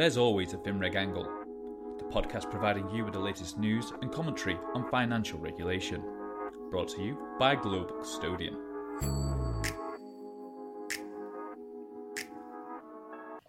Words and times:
There's 0.00 0.16
always 0.16 0.54
a 0.54 0.56
FinReg 0.56 0.94
angle, 0.94 1.28
the 1.98 2.04
podcast 2.04 2.50
providing 2.50 2.88
you 2.88 3.04
with 3.04 3.12
the 3.12 3.20
latest 3.20 3.58
news 3.58 3.92
and 4.00 4.10
commentary 4.10 4.58
on 4.72 4.88
financial 4.90 5.38
regulation. 5.38 6.02
Brought 6.70 6.88
to 6.96 7.02
you 7.02 7.18
by 7.38 7.54
Global 7.54 7.92
Custodian. 7.98 8.56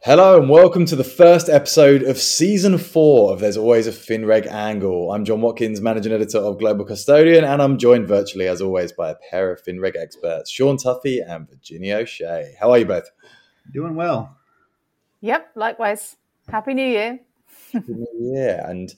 Hello 0.04 0.42
and 0.42 0.50
welcome 0.50 0.86
to 0.88 0.98
the 0.98 1.06
first 1.06 1.48
episode 1.48 2.04
of 2.04 2.18
season 2.18 2.78
four 2.78 3.32
of 3.32 3.40
There's 3.40 3.56
Always 3.56 3.88
a 3.88 3.94
FinReg 3.94 4.46
Angle. 4.46 5.14
I'm 5.14 5.24
John 5.24 5.40
Watkins, 5.40 5.80
managing 5.80 6.12
editor 6.12 6.40
of 6.40 6.60
Global 6.60 6.84
Custodian, 6.84 7.46
and 7.46 7.62
I'm 7.62 7.78
joined 7.78 8.10
virtually, 8.10 8.50
as 8.50 8.62
always, 8.62 8.92
by 8.92 9.12
a 9.12 9.16
pair 9.16 9.54
of 9.54 9.64
FinReg 9.64 9.96
experts, 9.96 10.52
Sean 10.52 10.76
Tuffy 10.76 11.20
and 11.26 11.50
Virginia 11.50 12.00
O'Shea. 12.00 12.56
How 12.60 12.72
are 12.72 12.78
you 12.78 12.86
both? 12.86 13.10
Doing 13.72 13.96
well. 13.96 14.36
Yep, 15.22 15.52
likewise. 15.56 16.18
Happy 16.52 16.74
New 16.74 16.86
Year. 16.86 17.20
yeah, 17.74 18.70
and 18.70 18.94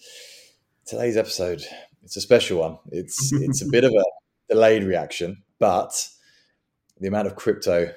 today's 0.87 1.15
episode 1.15 1.63
it's 2.03 2.17
a 2.17 2.21
special 2.21 2.59
one. 2.59 2.79
It's 2.91 3.31
it's 3.33 3.61
a 3.61 3.69
bit 3.69 3.83
of 3.83 3.93
a 3.93 4.03
delayed 4.49 4.83
reaction, 4.83 5.43
but 5.59 6.09
the 6.99 7.07
amount 7.07 7.27
of 7.27 7.35
crypto 7.35 7.93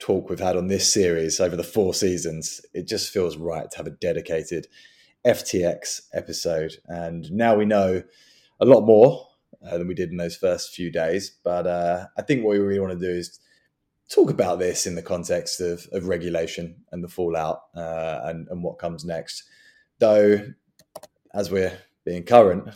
talk 0.00 0.28
we've 0.28 0.40
had 0.40 0.56
on 0.56 0.66
this 0.66 0.92
series 0.92 1.38
over 1.38 1.54
the 1.54 1.62
four 1.62 1.94
seasons, 1.94 2.60
it 2.74 2.88
just 2.88 3.12
feels 3.12 3.36
right 3.36 3.70
to 3.70 3.76
have 3.76 3.86
a 3.86 3.90
dedicated 3.90 4.66
FTX 5.24 6.02
episode. 6.12 6.74
And 6.86 7.30
now 7.30 7.54
we 7.54 7.64
know 7.64 8.02
a 8.60 8.64
lot 8.64 8.82
more 8.82 9.26
uh, 9.64 9.78
than 9.78 9.86
we 9.86 9.94
did 9.94 10.10
in 10.10 10.16
those 10.16 10.36
first 10.36 10.74
few 10.74 10.90
days. 10.90 11.30
But 11.44 11.66
uh, 11.66 12.06
I 12.18 12.22
think 12.22 12.44
what 12.44 12.52
we 12.52 12.58
really 12.58 12.80
want 12.80 12.98
to 12.98 13.06
do 13.06 13.12
is 13.12 13.38
talk 14.08 14.30
about 14.30 14.58
this 14.58 14.86
in 14.86 14.94
the 14.94 15.02
context 15.02 15.60
of, 15.60 15.86
of 15.92 16.06
regulation 16.06 16.76
and 16.92 17.02
the 17.02 17.08
fallout 17.08 17.62
uh, 17.74 18.20
and, 18.24 18.46
and 18.48 18.62
what 18.62 18.78
comes 18.78 19.04
next. 19.04 19.44
Though, 19.98 20.52
as 21.34 21.50
we're 21.50 21.78
being 22.04 22.22
current, 22.22 22.68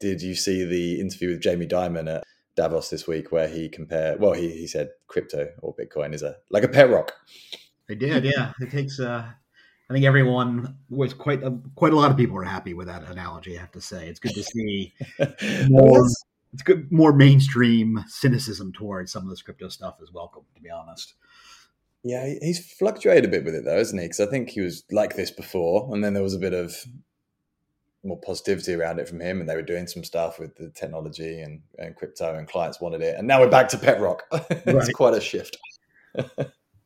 did 0.00 0.22
you 0.22 0.34
see 0.34 0.64
the 0.64 1.00
interview 1.00 1.30
with 1.30 1.40
Jamie 1.40 1.66
Dimon 1.66 2.14
at 2.14 2.24
Davos 2.54 2.90
this 2.90 3.06
week 3.06 3.32
where 3.32 3.48
he 3.48 3.68
compared, 3.68 4.20
well, 4.20 4.32
he, 4.32 4.50
he 4.50 4.66
said 4.66 4.90
crypto 5.08 5.48
or 5.58 5.74
Bitcoin 5.74 6.14
is 6.14 6.22
a 6.22 6.36
like 6.50 6.64
a 6.64 6.68
pet 6.68 6.90
rock. 6.90 7.12
I 7.88 7.94
did, 7.94 8.24
yeah. 8.24 8.52
It 8.60 8.70
takes, 8.70 8.98
uh, 8.98 9.24
I 9.88 9.92
think 9.92 10.04
everyone 10.04 10.76
was 10.88 11.14
quite, 11.14 11.42
a, 11.42 11.56
quite 11.76 11.92
a 11.92 11.96
lot 11.96 12.10
of 12.10 12.16
people 12.16 12.36
are 12.38 12.44
happy 12.44 12.74
with 12.74 12.88
that 12.88 13.08
analogy, 13.08 13.56
I 13.56 13.60
have 13.60 13.72
to 13.72 13.80
say. 13.80 14.08
It's 14.08 14.18
good 14.18 14.34
to 14.34 14.42
see 14.42 14.94
more 15.68 16.04
it's 16.56 16.62
good 16.62 16.90
more 16.90 17.12
mainstream 17.12 18.02
cynicism 18.08 18.72
towards 18.72 19.12
some 19.12 19.24
of 19.24 19.28
this 19.28 19.42
crypto 19.42 19.68
stuff 19.68 19.96
is 20.00 20.10
welcome 20.10 20.44
to 20.54 20.62
be 20.62 20.70
honest. 20.70 21.12
Yeah 22.02 22.32
he's 22.40 22.72
fluctuated 22.72 23.26
a 23.26 23.28
bit 23.28 23.44
with 23.44 23.54
it 23.54 23.66
though 23.66 23.78
isn't 23.78 23.98
he? 23.98 24.06
Because 24.06 24.20
i 24.20 24.26
think 24.26 24.48
he 24.48 24.62
was 24.62 24.82
like 24.90 25.16
this 25.16 25.30
before 25.30 25.94
and 25.94 26.02
then 26.02 26.14
there 26.14 26.22
was 26.22 26.32
a 26.32 26.38
bit 26.38 26.54
of 26.54 26.74
more 28.02 28.18
positivity 28.18 28.72
around 28.72 28.98
it 28.98 29.06
from 29.06 29.20
him 29.20 29.38
and 29.40 29.50
they 29.50 29.54
were 29.54 29.60
doing 29.60 29.86
some 29.86 30.02
stuff 30.02 30.38
with 30.38 30.56
the 30.56 30.70
technology 30.70 31.42
and, 31.42 31.60
and 31.78 31.94
crypto 31.94 32.34
and 32.34 32.48
clients 32.48 32.80
wanted 32.80 33.02
it. 33.02 33.16
And 33.18 33.28
now 33.28 33.40
we're 33.40 33.50
back 33.50 33.68
to 33.70 33.78
pet 33.78 34.00
rock 34.00 34.22
it's 34.32 34.66
right. 34.66 34.94
quite 34.94 35.14
a 35.14 35.20
shift. 35.20 35.58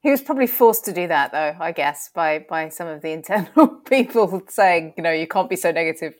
He 0.03 0.11
was 0.11 0.23
probably 0.23 0.47
forced 0.47 0.87
to 0.87 0.95
do 0.95 1.07
that 1.09 1.31
though 1.31 1.55
i 1.61 1.73
guess 1.73 2.09
by 2.15 2.39
by 2.49 2.71
some 2.71 2.89
of 2.89 3.03
the 3.03 3.11
internal 3.19 3.69
people 3.85 4.43
saying 4.49 4.95
you 4.97 5.03
know 5.03 5.13
you 5.13 5.29
can't 5.29 5.51
be 5.51 5.57
so 5.57 5.71
negative. 5.71 6.15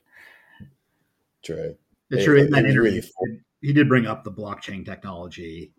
True 1.43 1.77
it's 2.11 2.25
true. 2.25 2.39
In 2.39 2.51
that 2.51 2.65
interview, 2.65 3.03
really 3.03 3.41
he 3.61 3.73
did 3.73 3.89
bring 3.89 4.07
up 4.07 4.25
the 4.25 4.33
blockchain 4.33 4.85
technology, 4.85 5.73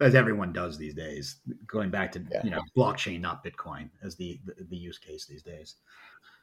as 0.00 0.14
everyone 0.14 0.52
does 0.52 0.78
these 0.78 0.94
days. 0.94 1.36
Going 1.66 1.90
back 1.90 2.12
to 2.12 2.24
yeah. 2.30 2.40
you 2.44 2.50
know 2.50 2.62
blockchain, 2.76 3.20
not 3.20 3.44
Bitcoin, 3.44 3.90
as 4.02 4.16
the, 4.16 4.40
the 4.44 4.64
the 4.64 4.76
use 4.76 4.98
case 4.98 5.26
these 5.26 5.42
days. 5.42 5.76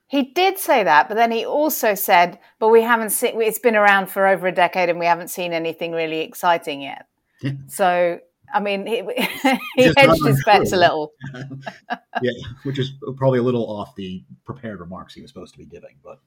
He 0.09 0.31
did 0.31 0.57
say 0.57 0.83
that, 0.83 1.09
but 1.09 1.15
then 1.15 1.31
he 1.31 1.45
also 1.45 1.95
said, 1.95 2.39
"But 2.59 2.69
we 2.69 2.81
haven't 2.81 3.09
seen. 3.09 3.41
It's 3.41 3.59
been 3.59 3.75
around 3.75 4.07
for 4.07 4.27
over 4.27 4.47
a 4.47 4.51
decade, 4.51 4.89
and 4.89 4.99
we 4.99 5.05
haven't 5.05 5.29
seen 5.29 5.51
anything 5.51 5.91
really 5.91 6.21
exciting 6.21 6.81
yet." 6.81 7.07
Yeah. 7.41 7.51
So, 7.67 8.19
I 8.53 8.59
mean, 8.61 8.85
he, 8.85 9.03
he 9.75 9.93
hedged 9.97 10.25
his 10.25 10.41
bets 10.45 10.71
a 10.71 10.77
little. 10.77 11.11
yeah, 12.21 12.31
which 12.63 12.79
is 12.79 12.93
probably 13.17 13.39
a 13.39 13.43
little 13.43 13.69
off 13.69 13.95
the 13.95 14.23
prepared 14.45 14.79
remarks 14.79 15.13
he 15.13 15.21
was 15.21 15.29
supposed 15.29 15.53
to 15.53 15.59
be 15.59 15.65
giving, 15.65 15.97
but 16.03 16.19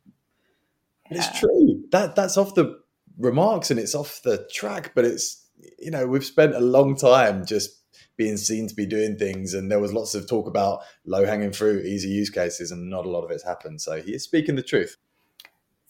it's 1.11 1.39
true. 1.39 1.83
That 1.91 2.15
that's 2.15 2.37
off 2.37 2.55
the 2.55 2.81
remarks 3.19 3.71
and 3.71 3.79
it's 3.81 3.95
off 3.95 4.23
the 4.23 4.47
track, 4.53 4.93
but 4.95 5.05
it's 5.05 5.49
you 5.79 5.91
know 5.91 6.07
we've 6.07 6.25
spent 6.25 6.55
a 6.55 6.61
long 6.61 6.97
time 6.97 7.45
just 7.45 7.81
being 8.17 8.37
seen 8.37 8.67
to 8.67 8.75
be 8.75 8.87
doing 8.87 9.17
things, 9.17 9.55
and 9.55 9.71
there 9.71 9.81
was 9.81 9.93
lots 9.93 10.15
of 10.15 10.29
talk 10.29 10.47
about 10.47 10.81
low 11.05 11.25
hanging 11.25 11.53
fruit, 11.53 11.87
easy 11.87 12.09
use 12.09 12.31
cases, 12.31 12.71
and 12.71 12.91
not 12.91 13.07
a 13.07 13.11
lot 13.11 13.25
of 13.25 13.31
it's 13.31 13.45
happened. 13.45 13.81
So 13.81 14.01
he 14.01 14.13
is 14.13 14.23
speaking 14.23 14.57
the 14.57 14.63
truth. 14.63 14.97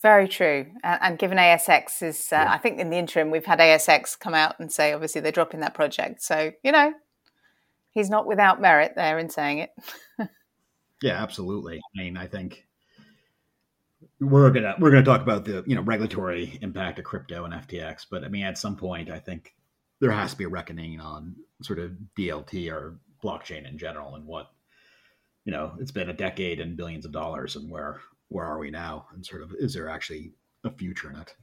Very 0.03 0.29
true. 0.29 0.67
And 0.83 1.19
given 1.19 1.37
ASX 1.37 2.03
is, 2.03 2.33
uh, 2.33 2.37
yeah. 2.37 2.53
I 2.53 2.57
think 2.57 2.79
in 2.79 2.89
the 2.89 2.97
interim, 2.97 3.31
we've 3.31 3.45
had 3.45 3.59
ASX 3.59 4.19
come 4.19 4.33
out 4.33 4.59
and 4.59 4.73
say, 4.73 4.95
obviously, 4.95 5.21
they're 5.21 5.31
dropping 5.31 5.61
that 5.61 5.75
project. 5.75 6.23
So, 6.23 6.53
you 6.65 6.73
know, 6.73 6.95
he's 7.91 8.09
not 8.09 8.27
without 8.27 8.63
merit 8.63 8.93
there 8.97 9.19
in 9.19 9.29
saying 9.29 9.59
it. 9.59 9.71
yeah, 11.03 11.23
absolutely. 11.23 11.79
I 11.79 12.03
mean, 12.03 12.17
I 12.17 12.27
think 12.27 12.67
we're 14.21 14.51
gonna 14.51 14.75
we're 14.79 14.91
gonna 14.91 15.03
talk 15.03 15.23
about 15.23 15.45
the 15.45 15.65
you 15.67 15.75
know 15.75 15.83
regulatory 15.83 16.59
impact 16.61 16.99
of 16.99 17.05
crypto 17.05 17.45
and 17.45 17.55
FTX, 17.55 18.07
but 18.11 18.23
I 18.23 18.29
mean 18.29 18.45
at 18.45 18.59
some 18.59 18.77
point 18.77 19.11
I 19.11 19.19
think 19.19 19.55
there 20.01 20.11
has 20.11 20.33
to 20.33 20.39
be 20.39 20.45
a 20.45 20.49
reckoning 20.49 21.01
on 21.01 21.37
sort 21.63 21.79
of 21.79 21.93
DLT 22.19 22.71
or 22.71 22.99
blockchain 23.25 23.69
in 23.69 23.79
general 23.79 24.15
and 24.15 24.27
what 24.27 24.51
you 25.45 25.53
know 25.53 25.73
it's 25.81 25.91
been 25.91 26.11
a 26.11 26.15
decade 26.15 26.61
and 26.61 26.77
billions 26.77 27.05
of 27.05 27.13
dollars 27.13 27.57
and 27.57 27.71
where 27.71 28.01
where 28.29 28.45
are 28.45 28.59
we 28.59 28.71
now 28.71 29.07
and 29.15 29.25
sort 29.25 29.43
of 29.43 29.55
is 29.59 29.75
there 29.75 29.89
actually 29.89 30.33
a 30.65 30.71
future 30.71 31.11
in 31.11 31.17
it? 31.17 31.35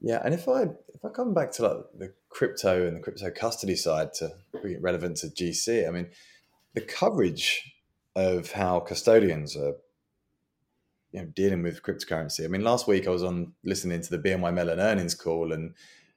Yeah, 0.00 0.20
and 0.24 0.34
if 0.34 0.48
I 0.48 0.62
if 0.62 1.04
I 1.04 1.08
come 1.08 1.34
back 1.34 1.52
to 1.52 1.62
like 1.62 1.84
the 1.98 2.14
crypto 2.28 2.86
and 2.86 2.96
the 2.96 3.00
crypto 3.00 3.30
custody 3.30 3.76
side 3.76 4.12
to 4.14 4.32
it 4.54 4.82
relevant 4.82 5.18
to 5.18 5.28
GC, 5.28 5.86
I 5.86 5.90
mean 5.92 6.08
the 6.74 6.80
coverage 6.80 7.72
of 8.16 8.52
how 8.52 8.80
custodians 8.80 9.56
are 9.56 9.74
you 11.16 11.22
know, 11.22 11.28
dealing 11.34 11.62
with 11.62 11.82
cryptocurrency. 11.82 12.44
I 12.44 12.48
mean, 12.48 12.62
last 12.62 12.86
week 12.86 13.08
I 13.08 13.10
was 13.10 13.22
on 13.22 13.54
listening 13.64 14.02
to 14.02 14.10
the 14.10 14.18
BNY 14.18 14.52
Mellon 14.52 14.78
earnings 14.78 15.14
call, 15.14 15.50
and 15.50 15.74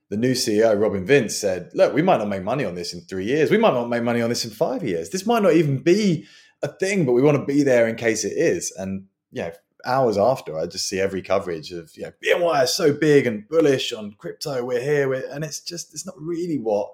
the 0.10 0.18
new 0.18 0.34
CEO 0.34 0.78
Robin 0.78 1.06
Vince 1.06 1.38
said, 1.38 1.72
"Look, 1.74 1.94
we 1.94 2.02
might 2.02 2.18
not 2.18 2.28
make 2.28 2.44
money 2.44 2.66
on 2.66 2.76
this 2.76 2.94
in 2.94 3.02
three 3.02 3.24
years. 3.24 3.50
We 3.50 3.58
might 3.58 3.74
not 3.74 3.88
make 3.88 4.04
money 4.04 4.22
on 4.22 4.28
this 4.28 4.44
in 4.44 4.52
five 4.52 4.84
years. 4.84 5.10
This 5.10 5.26
might 5.26 5.42
not 5.42 5.54
even 5.54 5.82
be 5.82 6.26
a 6.62 6.68
thing, 6.68 7.06
but 7.06 7.14
we 7.14 7.22
want 7.22 7.38
to 7.38 7.46
be 7.46 7.64
there 7.64 7.88
in 7.88 7.96
case 7.96 8.26
it 8.26 8.34
is." 8.34 8.74
And 8.76 9.06
you 9.32 9.44
know, 9.44 9.52
hours 9.86 10.18
after, 10.18 10.60
I 10.60 10.66
just 10.66 10.90
see 10.90 11.00
every 11.00 11.22
coverage 11.22 11.72
of 11.72 11.96
you 11.96 12.04
know, 12.04 12.12
BNY 12.22 12.66
is 12.66 12.74
so 12.74 12.92
big 12.92 13.26
and 13.26 13.48
bullish 13.48 13.94
on 13.94 14.16
crypto. 14.18 14.66
We're 14.66 14.82
here, 14.82 15.08
we're, 15.08 15.30
and 15.32 15.46
it's 15.46 15.62
just 15.62 15.94
it's 15.94 16.06
not 16.06 16.20
really 16.20 16.58
what 16.58 16.92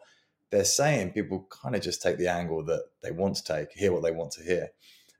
they're 0.51 0.63
saying. 0.63 1.13
People 1.13 1.47
kind 1.49 1.75
of 1.75 1.81
just 1.81 2.03
take 2.03 2.19
the 2.19 2.27
angle 2.27 2.63
that 2.65 2.83
they 3.01 3.09
want 3.09 3.37
to 3.37 3.43
take, 3.43 3.71
hear 3.71 3.91
what 3.91 4.03
they 4.03 4.11
want 4.11 4.33
to 4.33 4.43
hear, 4.43 4.69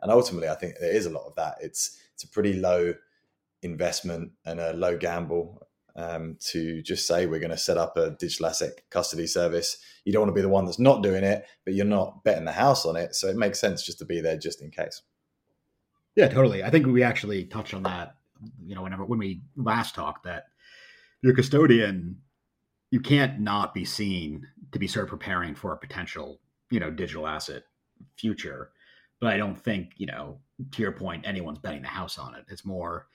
and 0.02 0.12
ultimately, 0.12 0.50
I 0.50 0.56
think 0.56 0.76
there 0.80 0.96
is 0.96 1.08
a 1.08 1.10
lot 1.10 1.26
of 1.26 1.34
that. 1.38 1.56
It's 1.62 2.00
it's 2.16 2.24
a 2.24 2.30
pretty 2.30 2.54
low 2.54 2.94
investment 3.62 4.32
and 4.46 4.60
a 4.60 4.74
low 4.74 4.98
gamble 4.98 5.68
um, 5.96 6.38
to 6.40 6.82
just 6.82 7.08
say 7.08 7.26
we're 7.26 7.40
going 7.40 7.52
to 7.52 7.58
set 7.58 7.78
up 7.78 7.98
a 7.98 8.12
digital 8.12 8.48
asset 8.48 8.72
custody 8.90 9.28
service. 9.28 9.78
You 10.04 10.14
don't 10.14 10.24
want 10.24 10.30
to 10.32 10.36
be 10.36 10.42
the 10.42 10.50
one 10.50 10.66
that's 10.66 10.80
not 10.80 11.04
doing 11.04 11.24
it, 11.24 11.46
but 11.64 11.74
you're 11.74 11.86
not 11.86 12.24
betting 12.24 12.46
the 12.46 12.52
house 12.52 12.86
on 12.86 12.96
it. 12.96 13.16
So 13.16 13.28
it 13.28 13.38
makes 13.38 13.60
sense 13.60 13.86
just 13.86 14.00
to 14.00 14.06
be 14.06 14.22
there 14.22 14.38
just 14.38 14.62
in 14.62 14.72
case. 14.72 15.02
Yeah, 16.16 16.28
totally. 16.28 16.64
I 16.64 16.70
think 16.70 16.86
we 16.86 17.04
actually 17.04 17.46
touched 17.46 17.74
on 17.74 17.84
that. 17.84 18.16
You 18.66 18.76
know, 18.76 18.84
whenever 18.84 19.06
when 19.06 19.20
we 19.20 19.42
last 19.56 19.96
talked, 19.96 20.26
that 20.26 20.46
your 21.22 21.34
custodian, 21.34 22.18
you 22.92 23.00
can't 23.00 23.40
not 23.40 23.74
be 23.74 23.86
seen 23.86 24.48
to 24.72 24.80
be 24.80 24.88
sort 24.88 25.04
of 25.04 25.10
preparing 25.10 25.56
for 25.56 25.74
a 25.74 25.78
potential, 25.78 26.40
you 26.70 26.80
know, 26.80 26.92
digital 26.92 27.28
asset 27.28 27.64
future. 28.18 28.72
But 29.20 29.34
I 29.34 29.38
don't 29.38 29.56
think, 29.56 29.94
you 29.98 30.08
know, 30.08 30.40
to 30.72 30.82
your 30.82 30.92
point, 30.92 31.26
anyone's 31.28 31.60
betting 31.60 31.82
the 31.82 31.88
house 31.88 32.18
on 32.18 32.36
it. 32.36 32.46
It's 32.50 32.66
more 32.66 33.08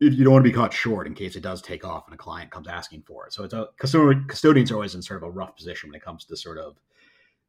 if 0.00 0.14
you 0.14 0.24
don't 0.24 0.32
want 0.32 0.44
to 0.44 0.50
be 0.50 0.54
caught 0.54 0.72
short 0.72 1.06
in 1.06 1.14
case 1.14 1.36
it 1.36 1.42
does 1.42 1.60
take 1.60 1.84
off 1.84 2.06
and 2.06 2.14
a 2.14 2.18
client 2.18 2.50
comes 2.50 2.68
asking 2.68 3.02
for 3.02 3.26
it. 3.26 3.32
So 3.32 3.44
it's 3.44 3.54
a 3.54 3.68
custodians 3.76 4.70
are 4.70 4.74
always 4.74 4.94
in 4.94 5.02
sort 5.02 5.22
of 5.22 5.28
a 5.28 5.30
rough 5.30 5.56
position 5.56 5.90
when 5.90 5.96
it 5.96 6.04
comes 6.04 6.24
to 6.24 6.36
sort 6.36 6.58
of 6.58 6.76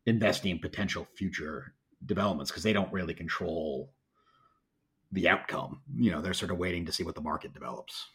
investing 0.06 0.52
in 0.52 0.60
potential 0.60 1.08
future 1.16 1.74
developments 2.06 2.52
because 2.52 2.64
they 2.64 2.74
don't 2.74 2.92
really 2.92 3.14
control 3.14 3.92
the 5.12 5.30
outcome. 5.30 5.82
You 5.96 6.12
know, 6.12 6.22
they're 6.22 6.34
sort 6.34 6.52
of 6.52 6.58
waiting 6.58 6.86
to 6.86 6.92
see 6.92 7.04
what 7.04 7.16
the 7.16 7.22
market 7.22 7.54
develops 7.54 8.08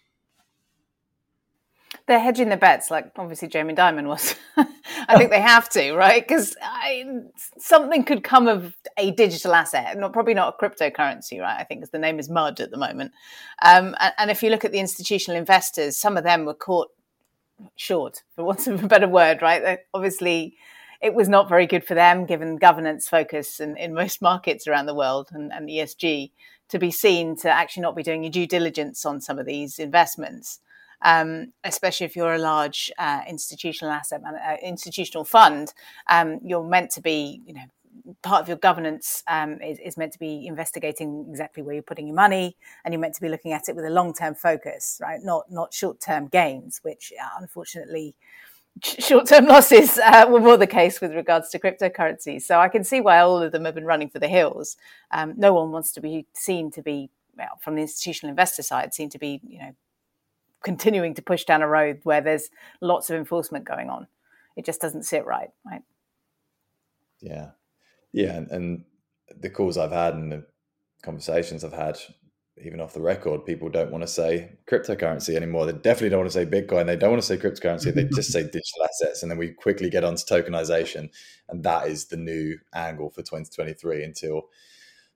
they're 2.06 2.20
hedging 2.20 2.48
the 2.48 2.56
bets, 2.56 2.90
like 2.90 3.10
obviously 3.16 3.48
Jamie 3.48 3.74
Dimon 3.74 4.06
was. 4.06 4.34
I 5.08 5.16
think 5.16 5.30
they 5.30 5.40
have 5.40 5.68
to, 5.70 5.94
right? 5.94 6.26
Because 6.26 6.56
something 7.58 8.04
could 8.04 8.24
come 8.24 8.48
of 8.48 8.74
a 8.96 9.10
digital 9.12 9.54
asset, 9.54 9.96
not 9.98 10.12
probably 10.12 10.34
not 10.34 10.54
a 10.54 10.64
cryptocurrency, 10.64 11.40
right? 11.40 11.58
I 11.58 11.64
think 11.64 11.80
because 11.80 11.90
the 11.90 11.98
name 11.98 12.18
is 12.18 12.28
mud 12.28 12.60
at 12.60 12.70
the 12.70 12.76
moment. 12.76 13.12
Um, 13.62 13.94
and, 14.00 14.14
and, 14.18 14.30
if 14.30 14.42
you 14.42 14.50
look 14.50 14.64
at 14.64 14.72
the 14.72 14.78
institutional 14.78 15.38
investors, 15.38 15.96
some 15.96 16.16
of 16.16 16.24
them 16.24 16.44
were 16.44 16.54
caught 16.54 16.88
short, 17.76 18.22
for 18.34 18.44
want 18.44 18.66
of 18.66 18.84
a 18.84 18.88
better 18.88 19.08
word, 19.08 19.42
right? 19.42 19.62
They're 19.62 19.80
obviously, 19.94 20.56
it 21.00 21.14
was 21.14 21.28
not 21.28 21.48
very 21.48 21.66
good 21.66 21.84
for 21.84 21.94
them, 21.94 22.26
given 22.26 22.56
governance 22.56 23.08
focus 23.08 23.60
in, 23.60 23.76
in 23.76 23.94
most 23.94 24.20
markets 24.22 24.66
around 24.66 24.86
the 24.86 24.94
world 24.94 25.28
and, 25.32 25.52
and 25.52 25.68
ESG, 25.68 26.30
to 26.68 26.78
be 26.78 26.90
seen 26.90 27.36
to 27.36 27.50
actually 27.50 27.82
not 27.82 27.94
be 27.94 28.02
doing 28.02 28.24
your 28.24 28.32
due 28.32 28.46
diligence 28.46 29.06
on 29.06 29.20
some 29.20 29.38
of 29.38 29.46
these 29.46 29.78
investments. 29.78 30.60
Um, 31.02 31.52
especially 31.62 32.06
if 32.06 32.16
you're 32.16 32.34
a 32.34 32.38
large 32.38 32.90
uh, 32.98 33.20
institutional 33.28 33.92
asset 33.92 34.22
uh, 34.24 34.56
institutional 34.62 35.24
fund, 35.24 35.74
um, 36.08 36.40
you're 36.42 36.64
meant 36.64 36.90
to 36.92 37.00
be, 37.00 37.42
you 37.46 37.52
know, 37.52 38.14
part 38.22 38.42
of 38.42 38.48
your 38.48 38.56
governance 38.56 39.22
um, 39.28 39.60
is, 39.60 39.78
is, 39.78 39.96
meant 39.96 40.12
to 40.12 40.18
be 40.18 40.46
investigating 40.46 41.26
exactly 41.28 41.62
where 41.62 41.74
you're 41.74 41.82
putting 41.82 42.06
your 42.06 42.16
money, 42.16 42.56
and 42.84 42.92
you're 42.92 43.00
meant 43.00 43.14
to 43.14 43.20
be 43.20 43.28
looking 43.28 43.52
at 43.52 43.68
it 43.68 43.76
with 43.76 43.84
a 43.84 43.90
long-term 43.90 44.34
focus, 44.34 44.98
right? 45.02 45.20
Not 45.22 45.50
not 45.50 45.74
short-term 45.74 46.28
gains, 46.28 46.80
which 46.82 47.12
uh, 47.20 47.28
unfortunately 47.40 48.14
short-term 48.82 49.46
losses 49.46 49.98
uh, 49.98 50.26
were 50.28 50.40
more 50.40 50.56
the 50.56 50.66
case 50.66 51.00
with 51.00 51.14
regards 51.14 51.48
to 51.50 51.58
cryptocurrencies. 51.58 52.42
So 52.42 52.60
I 52.60 52.68
can 52.68 52.84
see 52.84 53.00
why 53.00 53.18
all 53.20 53.42
of 53.42 53.52
them 53.52 53.64
have 53.64 53.74
been 53.74 53.86
running 53.86 54.10
for 54.10 54.18
the 54.18 54.28
hills. 54.28 54.76
Um, 55.10 55.34
no 55.36 55.52
one 55.52 55.72
wants 55.72 55.92
to 55.92 56.00
be 56.00 56.26
seen 56.34 56.70
to 56.72 56.82
be, 56.82 57.10
well, 57.36 57.58
from 57.62 57.74
the 57.74 57.82
institutional 57.82 58.30
investor 58.30 58.62
side, 58.62 58.92
seen 58.92 59.08
to 59.10 59.18
be, 59.18 59.40
you 59.46 59.58
know, 59.58 59.74
continuing 60.66 61.14
to 61.14 61.22
push 61.22 61.44
down 61.44 61.62
a 61.62 61.68
road 61.68 62.00
where 62.02 62.20
there's 62.20 62.50
lots 62.80 63.08
of 63.08 63.16
enforcement 63.16 63.64
going 63.64 63.88
on. 63.88 64.08
It 64.56 64.64
just 64.64 64.80
doesn't 64.80 65.04
sit 65.04 65.24
right, 65.24 65.50
right? 65.64 65.82
Yeah, 67.20 67.50
yeah, 68.12 68.34
and, 68.36 68.50
and 68.50 68.84
the 69.40 69.48
calls 69.48 69.78
I've 69.78 69.92
had 69.92 70.14
and 70.14 70.32
the 70.32 70.46
conversations 71.04 71.62
I've 71.62 71.72
had 71.72 71.98
even 72.64 72.80
off 72.80 72.94
the 72.94 73.00
record, 73.00 73.44
people 73.44 73.68
don't 73.68 73.92
want 73.92 74.02
to 74.02 74.08
say 74.08 74.56
cryptocurrency 74.68 75.36
anymore. 75.36 75.66
They 75.66 75.72
definitely 75.72 76.08
don't 76.08 76.20
want 76.20 76.32
to 76.32 76.38
say 76.38 76.46
Bitcoin. 76.46 76.86
They 76.86 76.96
don't 76.96 77.10
want 77.10 77.22
to 77.22 77.26
say 77.26 77.36
cryptocurrency. 77.36 77.94
They 77.94 78.04
just 78.04 78.32
say 78.32 78.42
digital 78.44 78.84
assets. 78.84 79.22
And 79.22 79.30
then 79.30 79.38
we 79.38 79.50
quickly 79.52 79.88
get 79.88 80.04
onto 80.04 80.24
tokenization. 80.24 81.10
And 81.48 81.62
that 81.64 81.86
is 81.86 82.06
the 82.06 82.16
new 82.16 82.56
angle 82.74 83.10
for 83.10 83.20
2023 83.20 84.02
until 84.02 84.48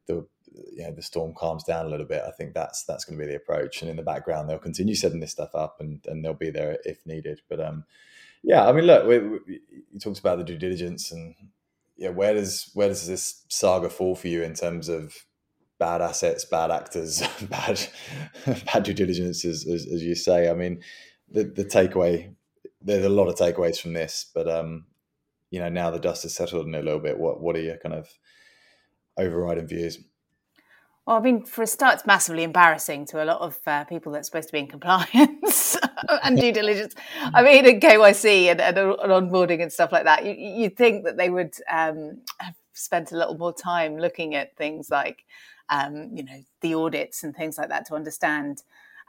the 0.07 0.27
you 0.73 0.83
know 0.83 0.93
the 0.93 1.03
storm 1.03 1.35
calms 1.35 1.65
down 1.65 1.87
a 1.87 1.89
little 1.89 2.07
bit. 2.07 2.23
I 2.27 2.31
think 2.33 2.55
that's 2.55 2.85
that's 2.85 3.05
going 3.05 3.19
to 3.19 3.25
be 3.25 3.31
the 3.31 3.37
approach. 3.37 3.83
And 3.83 3.91
in 3.91 3.97
the 3.97 4.03
background, 4.03 4.49
they'll 4.49 4.59
continue 4.59 4.95
setting 4.95 5.21
this 5.21 5.33
stuff 5.33 5.55
up 5.55 5.77
and, 5.81 6.01
and 6.07 6.25
they'll 6.25 6.35
be 6.35 6.51
there 6.51 6.79
if 6.85 7.05
needed. 7.07 7.41
But 7.49 7.61
um 7.61 7.85
yeah, 8.43 8.67
I 8.67 8.73
mean 8.73 8.85
look, 8.85 9.07
we, 9.07 9.19
we, 9.19 9.61
you 9.93 10.01
talked 10.01 10.19
about 10.19 10.39
the 10.39 10.45
due 10.45 10.59
diligence 10.59 11.13
and 11.13 11.35
yeah, 11.97 12.09
where 12.09 12.35
does 12.35 12.71
where 12.75 12.89
does 12.89 13.07
this 13.07 13.45
saga 13.49 13.91
fall 13.91 14.17
for 14.17 14.29
you 14.29 14.43
in 14.43 14.55
terms 14.55 14.89
of 14.89 15.27
bad 15.79 16.01
assets, 16.01 16.45
bad 16.45 16.71
actors, 16.71 17.23
bad 17.43 17.87
bad 18.45 18.83
due 18.85 18.95
diligence, 18.95 19.45
as, 19.45 19.67
as, 19.67 19.87
as, 19.87 20.03
you 20.03 20.15
say. 20.15 20.49
I 20.49 20.55
mean, 20.55 20.83
the 21.29 21.45
the 21.45 21.65
takeaway 21.65 22.35
there's 22.83 23.05
a 23.05 23.11
lot 23.11 23.29
of 23.29 23.35
takeaways 23.35 23.79
from 23.79 23.93
this, 23.93 24.31
but 24.35 24.49
um, 24.49 24.87
you 25.51 25.61
know, 25.61 25.69
now 25.69 25.91
the 25.91 25.99
dust 25.99 26.23
has 26.23 26.35
settled 26.35 26.67
in 26.67 26.75
a 26.75 26.83
little 26.83 27.01
bit. 27.01 27.19
What 27.19 27.41
what 27.41 27.57
are 27.57 27.61
your 27.61 27.77
kind 27.77 27.95
of 27.95 28.09
overriding 29.19 29.67
views? 29.67 29.99
Well, 31.11 31.19
I 31.19 31.23
mean, 31.23 31.43
for 31.43 31.63
a 31.63 31.67
start, 31.67 31.95
it's 31.95 32.07
massively 32.07 32.45
embarrassing 32.45 33.05
to 33.07 33.21
a 33.21 33.27
lot 33.27 33.41
of 33.41 33.59
uh, 33.67 33.83
people 33.83 34.13
that's 34.13 34.29
supposed 34.29 34.47
to 34.47 34.53
be 34.53 34.61
in 34.61 34.69
compliance 34.69 35.77
and 36.23 36.39
due 36.39 36.53
diligence. 36.53 36.95
I 37.35 37.43
mean, 37.43 37.67
in 37.67 37.81
KYC 37.81 38.45
and, 38.45 38.61
and, 38.61 38.79
and 38.79 38.97
onboarding 38.97 39.61
and 39.61 39.73
stuff 39.73 39.91
like 39.91 40.05
that, 40.05 40.25
you, 40.25 40.35
you'd 40.35 40.77
think 40.77 41.03
that 41.07 41.17
they 41.17 41.29
would 41.29 41.55
um, 41.69 42.21
have 42.39 42.55
spent 42.75 43.11
a 43.11 43.17
little 43.17 43.37
more 43.37 43.53
time 43.53 43.99
looking 43.99 44.37
at 44.37 44.57
things 44.57 44.89
like 44.89 45.25
um, 45.69 46.11
you 46.15 46.23
know, 46.23 46.45
the 46.61 46.75
audits 46.75 47.25
and 47.25 47.35
things 47.35 47.59
like 47.59 47.71
that 47.71 47.87
to 47.87 47.97
understand 47.97 48.63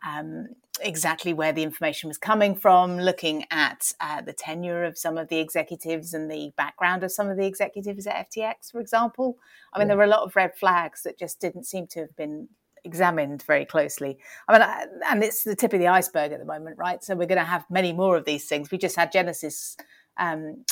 um, 0.06 0.48
exactly 0.82 1.34
where 1.34 1.54
the 1.54 1.64
information 1.64 2.08
was 2.08 2.18
coming 2.18 2.56
from, 2.56 2.98
looking 2.98 3.46
at 3.52 3.92
uh, 4.00 4.22
the 4.22 4.34
tenure 4.34 4.84
of 4.84 4.98
some 4.98 5.18
of 5.18 5.28
the 5.28 5.40
executives 5.40 6.14
and 6.14 6.30
the 6.30 6.52
background 6.58 7.04
of 7.04 7.12
some 7.12 7.30
of 7.30 7.38
the 7.38 7.46
executives 7.46 8.08
at 8.08 8.32
FTX, 8.32 8.72
for 8.72 8.80
example. 8.80 9.38
I 9.74 9.80
mean, 9.80 9.88
there 9.88 9.98
were 9.98 10.04
a 10.04 10.08
lot 10.08 10.24
of 10.24 10.36
red 10.36 10.58
flags 10.58 11.04
that 11.04 11.20
just 11.20 11.40
didn't 11.40 11.66
seem 11.66 11.88
to 11.88 12.00
have 12.02 12.16
been 12.16 12.50
examined 12.84 13.44
very 13.44 13.66
closely. 13.66 14.18
I 14.48 14.54
mean, 14.54 14.68
and 15.10 15.24
it's 15.24 15.44
the 15.44 15.56
tip 15.56 15.74
of 15.74 15.80
the 15.80 15.88
iceberg 15.88 16.32
at 16.32 16.40
the 16.40 16.46
moment, 16.46 16.78
right? 16.78 17.04
So 17.04 17.16
we're 17.16 17.28
going 17.28 17.38
to 17.38 17.44
have 17.44 17.66
many 17.70 17.94
more 17.94 18.18
of 18.18 18.26
these 18.26 18.48
things. 18.48 18.72
We 18.72 18.78
just 18.78 18.96
had 18.96 19.12
Genesis 19.12 19.78
um, 20.18 20.66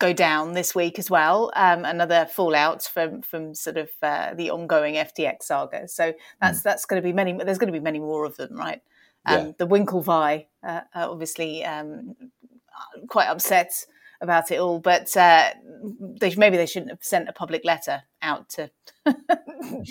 go 0.00 0.12
down 0.12 0.54
this 0.54 0.74
week 0.74 0.98
as 0.98 1.10
well. 1.10 1.52
Um, 1.54 1.84
another 1.84 2.26
fallout 2.26 2.82
from 2.82 3.22
from 3.22 3.54
sort 3.54 3.76
of 3.76 3.90
uh, 4.02 4.34
the 4.34 4.50
ongoing 4.50 4.94
FTX 4.94 5.44
saga. 5.44 5.86
So 5.86 6.12
that's 6.40 6.60
mm. 6.60 6.62
that's 6.64 6.86
going 6.86 7.00
to 7.00 7.06
be 7.06 7.12
many. 7.12 7.32
There's 7.32 7.58
going 7.58 7.72
to 7.72 7.78
be 7.78 7.84
many 7.84 8.00
more 8.00 8.24
of 8.24 8.36
them, 8.36 8.56
right? 8.56 8.82
Um, 9.26 9.46
yeah. 9.46 9.52
The 9.58 9.66
Winklevi, 9.68 10.46
uh, 10.66 10.80
obviously, 10.94 11.64
um, 11.64 12.16
quite 13.08 13.26
upset 13.26 13.72
about 14.20 14.50
it 14.50 14.58
all, 14.58 14.78
but 14.78 15.14
uh, 15.16 15.50
they, 16.20 16.34
maybe 16.34 16.56
they 16.56 16.66
shouldn't 16.66 16.90
have 16.90 17.02
sent 17.02 17.28
a 17.28 17.32
public 17.32 17.64
letter 17.64 18.02
out 18.22 18.48
to 18.50 18.70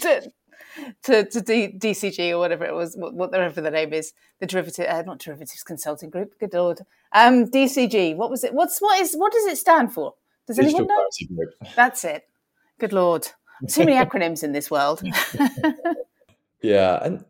to 0.02 0.32
to, 1.04 1.26
to 1.26 1.42
D, 1.42 1.74
DCG 1.78 2.32
or 2.32 2.40
whatever 2.40 2.66
it 2.66 2.74
was, 2.74 2.96
whatever 2.98 3.62
the 3.62 3.72
name 3.72 3.94
is, 3.94 4.14
the 4.40 4.46
derivative, 4.46 4.88
uh, 4.88 5.02
not 5.02 5.20
derivatives 5.20 5.64
consulting 5.64 6.10
group. 6.10 6.38
Good 6.40 6.54
lord, 6.54 6.82
um, 7.14 7.46
DCG. 7.46 8.16
What 8.16 8.30
was 8.30 8.44
it? 8.44 8.54
What's 8.54 8.80
what 8.80 9.00
is 9.00 9.16
what 9.16 9.32
does 9.32 9.46
it 9.46 9.58
stand 9.58 9.94
for? 9.94 10.14
Does 10.48 10.58
Digital 10.58 10.80
anyone 10.82 10.98
know? 11.30 11.70
That's 11.76 12.04
it. 12.04 12.28
Good 12.80 12.94
lord, 12.94 13.28
too 13.68 13.86
many 13.86 13.98
acronyms 14.06 14.44
in 14.44 14.52
this 14.52 14.72
world. 14.72 15.02
yeah, 16.62 17.00
and 17.04 17.26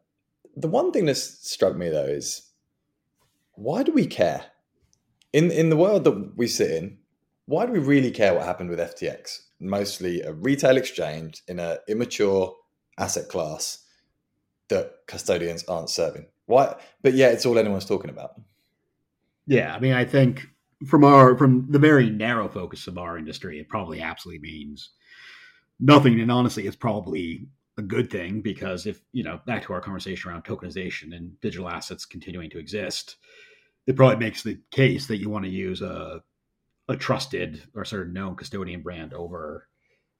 the 0.56 0.68
one 0.68 0.92
thing 0.92 1.06
that 1.06 1.16
struck 1.16 1.76
me 1.76 1.90
though 1.90 2.06
is 2.06 2.50
why 3.54 3.84
do 3.84 3.92
we 3.92 4.06
care 4.06 4.46
in 5.34 5.52
in 5.52 5.70
the 5.70 5.78
world 5.78 6.04
that 6.06 6.34
we 6.38 6.48
sit 6.48 6.72
in? 6.72 6.98
Why 7.46 7.66
do 7.66 7.72
we 7.72 7.80
really 7.80 8.12
care 8.12 8.34
what 8.36 8.46
happened 8.46 8.70
with 8.70 8.80
FTX? 8.80 9.42
Mostly 9.60 10.22
a 10.22 10.32
retail 10.32 10.78
exchange 10.78 11.42
in 11.48 11.60
an 11.60 11.80
immature 11.88 12.56
asset 13.00 13.28
class 13.28 13.86
that 14.68 14.94
custodians 15.08 15.64
aren't 15.68 15.90
serving. 15.90 16.28
Why? 16.46 16.76
But 17.02 17.14
yeah, 17.14 17.30
it's 17.30 17.46
all 17.46 17.58
anyone's 17.58 17.86
talking 17.86 18.12
about. 18.12 18.40
Yeah, 19.50 19.74
I 19.76 19.80
mean, 19.80 19.94
I 19.94 20.06
think 20.06 20.48
from 20.86 21.04
our 21.04 21.36
from 21.36 21.66
the 21.72 21.80
very 21.80 22.08
narrow 22.12 22.48
focus 22.48 22.86
of 22.86 23.00
our 23.00 23.18
industry, 23.18 23.60
it 23.60 23.68
probably 23.68 24.00
absolutely 24.00 24.48
means 24.48 24.92
nothing. 25.80 26.22
And 26.22 26.32
honestly, 26.32 26.68
it's 26.68 26.76
probably 26.76 27.48
a 27.76 27.82
good 27.82 28.12
thing 28.12 28.42
because 28.42 28.86
if 28.86 29.02
you 29.12 29.24
know 29.24 29.40
back 29.48 29.64
to 29.64 29.74
our 29.74 29.82
conversation 29.82 30.30
around 30.30 30.44
tokenization 30.44 31.16
and 31.16 31.40
digital 31.42 31.68
assets 31.68 32.06
continuing 32.06 32.52
to 32.52 32.60
exist, 32.60 33.16
it 33.88 33.96
probably 33.96 34.18
makes 34.18 34.44
the 34.44 34.60
case 34.70 35.08
that 35.08 35.18
you 35.18 35.32
want 35.32 35.46
to 35.46 35.52
use 35.52 35.82
a 35.82 36.22
a 36.88 36.96
trusted 36.96 37.64
or 37.74 37.84
sort 37.86 38.04
of 38.04 38.14
known 38.14 38.36
custodian 38.36 38.84
brand 38.84 39.16
over 39.16 39.68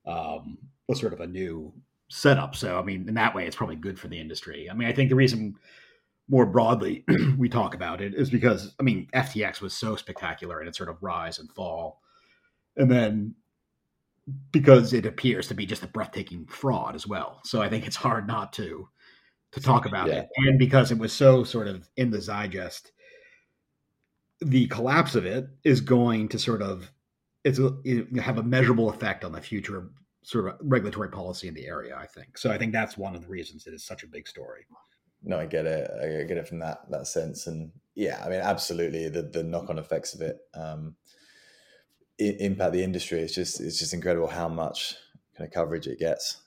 um, 0.08 0.58
a 0.90 0.96
sort 0.96 1.12
of 1.12 1.20
a 1.20 1.26
new 1.28 1.72
setup. 2.08 2.56
So, 2.56 2.80
I 2.80 2.82
mean, 2.82 3.08
in 3.08 3.14
that 3.14 3.36
way, 3.36 3.46
it's 3.46 3.56
probably 3.56 3.76
good 3.76 3.98
for 3.98 4.08
the 4.08 4.20
industry. 4.20 4.68
I 4.68 4.74
mean, 4.74 4.88
I 4.88 4.92
think 4.92 5.08
the 5.08 5.14
reason 5.14 5.54
more 6.30 6.46
broadly 6.46 7.04
we 7.38 7.48
talk 7.48 7.74
about 7.74 8.00
it 8.00 8.14
is 8.14 8.30
because, 8.30 8.74
I 8.78 8.84
mean, 8.84 9.08
FTX 9.14 9.60
was 9.60 9.74
so 9.74 9.96
spectacular 9.96 10.62
in 10.62 10.68
its 10.68 10.78
sort 10.78 10.88
of 10.88 11.02
rise 11.02 11.38
and 11.38 11.50
fall. 11.50 12.00
And 12.76 12.90
then 12.90 13.34
because 14.52 14.92
it 14.92 15.06
appears 15.06 15.48
to 15.48 15.54
be 15.54 15.66
just 15.66 15.82
a 15.82 15.88
breathtaking 15.88 16.46
fraud 16.46 16.94
as 16.94 17.06
well. 17.06 17.40
So 17.44 17.60
I 17.60 17.68
think 17.68 17.86
it's 17.86 17.96
hard 17.96 18.26
not 18.26 18.52
to 18.54 18.88
to 19.52 19.60
talk 19.60 19.84
about 19.84 20.06
yeah. 20.06 20.20
it. 20.20 20.28
And 20.36 20.58
because 20.60 20.92
it 20.92 20.98
was 20.98 21.12
so 21.12 21.42
sort 21.42 21.66
of 21.66 21.88
in 21.96 22.12
the 22.12 22.18
zygest, 22.18 22.92
the 24.40 24.68
collapse 24.68 25.16
of 25.16 25.26
it 25.26 25.48
is 25.64 25.80
going 25.80 26.28
to 26.28 26.38
sort 26.38 26.62
of 26.62 26.92
it's 27.42 27.58
a, 27.58 27.76
it 27.84 28.16
have 28.20 28.38
a 28.38 28.42
measurable 28.44 28.90
effect 28.90 29.24
on 29.24 29.32
the 29.32 29.40
future 29.40 29.90
sort 30.22 30.46
of 30.46 30.54
regulatory 30.62 31.08
policy 31.08 31.48
in 31.48 31.54
the 31.54 31.66
area. 31.66 31.96
I 31.96 32.06
think 32.06 32.38
so. 32.38 32.52
I 32.52 32.58
think 32.58 32.72
that's 32.72 32.96
one 32.96 33.16
of 33.16 33.22
the 33.22 33.28
reasons 33.28 33.66
it 33.66 33.74
is 33.74 33.84
such 33.84 34.04
a 34.04 34.06
big 34.06 34.28
story. 34.28 34.66
No, 35.22 35.38
I 35.38 35.46
get 35.46 35.66
it. 35.66 35.90
I 36.02 36.24
get 36.24 36.38
it 36.38 36.48
from 36.48 36.60
that 36.60 36.90
that 36.90 37.06
sense, 37.06 37.46
and 37.46 37.72
yeah, 37.94 38.22
I 38.24 38.28
mean, 38.28 38.40
absolutely, 38.40 39.08
the 39.08 39.22
the 39.22 39.42
knock 39.42 39.68
on 39.68 39.78
effects 39.78 40.14
of 40.14 40.22
it 40.22 40.38
um, 40.54 40.96
impact 42.18 42.72
the 42.72 42.82
industry. 42.82 43.20
It's 43.20 43.34
just 43.34 43.60
it's 43.60 43.78
just 43.78 43.94
incredible 43.94 44.28
how 44.28 44.48
much 44.48 44.96
kind 45.36 45.46
of 45.46 45.52
coverage 45.54 45.86
it 45.86 45.98
gets. 45.98 46.40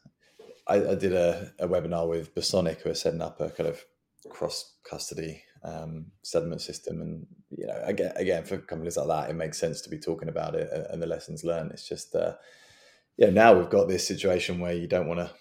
I, 0.67 0.75
I 0.75 0.95
did 0.95 1.13
a, 1.13 1.51
a, 1.59 1.67
webinar 1.67 2.07
with 2.07 2.33
Bosonic, 2.33 2.81
who 2.81 2.89
are 2.89 2.95
setting 2.95 3.21
up 3.21 3.41
a 3.41 3.49
kind 3.49 3.67
of 3.67 3.83
cross 4.29 4.75
custody 4.89 5.43
um, 5.63 6.05
settlement 6.21 6.61
system, 6.61 7.01
and 7.01 7.27
you 7.49 7.67
know, 7.67 7.79
again, 7.83 8.13
again, 8.15 8.43
for 8.43 8.57
companies 8.57 8.97
like 8.97 9.07
that, 9.07 9.29
it 9.29 9.35
makes 9.35 9.59
sense 9.59 9.81
to 9.81 9.89
be 9.89 9.99
talking 9.99 10.29
about 10.29 10.55
it 10.55 10.69
and, 10.89 11.01
the 11.01 11.07
lessons 11.07 11.43
learned. 11.43 11.71
It's 11.71 11.87
just 11.87 12.15
uh, 12.15 12.33
yeah, 13.17 13.29
now 13.29 13.53
we've 13.53 13.69
got 13.69 13.87
this 13.87 14.07
situation 14.07 14.59
where 14.59 14.73
you 14.73 14.87
don't 14.87 15.07
want 15.07 15.19
to 15.19 15.31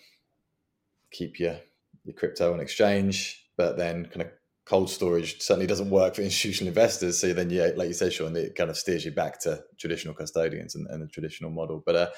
keep 1.11 1.39
your 1.39 1.57
your 2.04 2.14
crypto 2.14 2.52
on 2.52 2.61
exchange, 2.61 3.47
but 3.56 3.76
then 3.76 4.06
kind 4.06 4.23
of 4.23 4.28
cold 4.64 4.90
storage 4.90 5.40
certainly 5.40 5.66
doesn't 5.66 5.90
work 5.90 6.14
for 6.14 6.23
institutional 6.23 6.68
investors. 6.68 7.21
So 7.21 7.32
then, 7.32 7.50
yeah, 7.50 7.71
like 7.76 7.88
you 7.88 7.94
said, 7.94 8.12
Sean, 8.12 8.37
it 8.37 8.54
kind 8.54 8.71
of 8.71 8.76
steers 8.76 9.04
you 9.04 9.11
back 9.11 9.40
to 9.40 9.62
traditional 9.78 10.14
custodians 10.14 10.75
and, 10.75 10.87
and 10.88 11.02
the 11.02 11.09
traditional 11.09 11.50
model. 11.50 11.82
But 11.85 11.97
uh, 11.97 12.11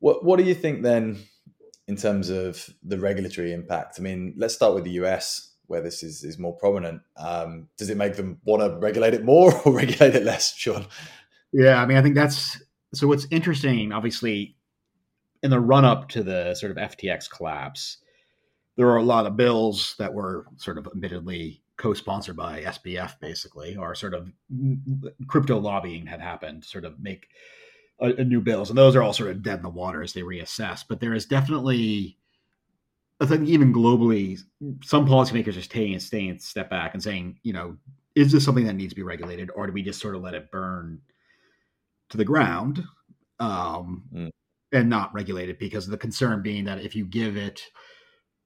what 0.00 0.24
what 0.24 0.38
do 0.38 0.44
you 0.44 0.54
think 0.54 0.82
then 0.82 1.18
in 1.86 1.96
terms 1.96 2.30
of 2.30 2.68
the 2.82 2.98
regulatory 2.98 3.52
impact? 3.52 3.96
I 3.98 4.02
mean, 4.02 4.34
let's 4.36 4.54
start 4.54 4.74
with 4.74 4.84
the 4.84 4.92
US 5.02 5.52
where 5.66 5.80
this 5.80 6.02
is 6.02 6.24
is 6.24 6.38
more 6.38 6.56
prominent. 6.56 7.02
Um, 7.16 7.68
does 7.78 7.90
it 7.90 7.96
make 7.96 8.16
them 8.16 8.38
want 8.44 8.62
to 8.62 8.78
regulate 8.78 9.14
it 9.14 9.24
more 9.24 9.54
or 9.64 9.72
regulate 9.72 10.14
it 10.14 10.24
less, 10.24 10.54
Sean? 10.54 10.86
Yeah, 11.52 11.80
I 11.80 11.86
mean, 11.86 11.96
I 11.96 12.02
think 12.02 12.14
that's 12.14 12.62
so 12.94 13.06
what's 13.08 13.26
interesting, 13.30 13.92
obviously, 13.92 14.56
in 15.42 15.50
the 15.50 15.60
run 15.60 15.84
up 15.84 16.08
to 16.10 16.22
the 16.22 16.54
sort 16.54 16.70
of 16.70 16.78
FTX 16.78 17.28
collapse, 17.30 17.98
there 18.76 18.88
are 18.88 18.96
a 18.96 19.02
lot 19.02 19.26
of 19.26 19.36
bills 19.36 19.94
that 19.98 20.12
were 20.12 20.46
sort 20.56 20.78
of 20.78 20.86
admittedly 20.86 21.62
co-sponsored 21.76 22.36
by 22.36 22.62
SBF, 22.62 23.18
basically, 23.20 23.76
or 23.76 23.94
sort 23.94 24.14
of 24.14 24.30
crypto 25.26 25.58
lobbying 25.58 26.06
had 26.06 26.20
happened, 26.20 26.64
sort 26.64 26.84
of 26.84 27.00
make 27.00 27.28
a, 28.00 28.14
a 28.14 28.24
new 28.24 28.40
bills, 28.40 28.70
and 28.70 28.78
those 28.78 28.96
are 28.96 29.02
all 29.02 29.12
sort 29.12 29.30
of 29.30 29.42
dead 29.42 29.58
in 29.58 29.62
the 29.62 29.68
water 29.68 30.02
as 30.02 30.12
they 30.12 30.22
reassess. 30.22 30.84
But 30.88 31.00
there 31.00 31.14
is 31.14 31.26
definitely, 31.26 32.18
I 33.20 33.26
think, 33.26 33.48
even 33.48 33.72
globally, 33.72 34.40
some 34.82 35.06
policymakers 35.06 35.58
are 35.58 35.62
staying 35.62 35.94
and 35.94 36.02
staying 36.02 36.30
a 36.32 36.38
step 36.40 36.70
back 36.70 36.94
and 36.94 37.02
saying, 37.02 37.38
you 37.42 37.52
know, 37.52 37.76
is 38.14 38.30
this 38.30 38.44
something 38.44 38.66
that 38.66 38.74
needs 38.74 38.92
to 38.92 38.96
be 38.96 39.02
regulated, 39.02 39.50
or 39.54 39.66
do 39.66 39.72
we 39.72 39.82
just 39.82 40.00
sort 40.00 40.14
of 40.14 40.22
let 40.22 40.34
it 40.34 40.50
burn 40.50 41.00
to 42.10 42.16
the 42.16 42.24
ground 42.24 42.84
um, 43.40 44.04
mm. 44.12 44.30
and 44.72 44.88
not 44.88 45.12
regulate 45.12 45.48
it? 45.48 45.58
Because 45.58 45.86
the 45.86 45.96
concern 45.96 46.42
being 46.42 46.64
that 46.64 46.80
if 46.80 46.94
you 46.94 47.04
give 47.04 47.36
it 47.36 47.62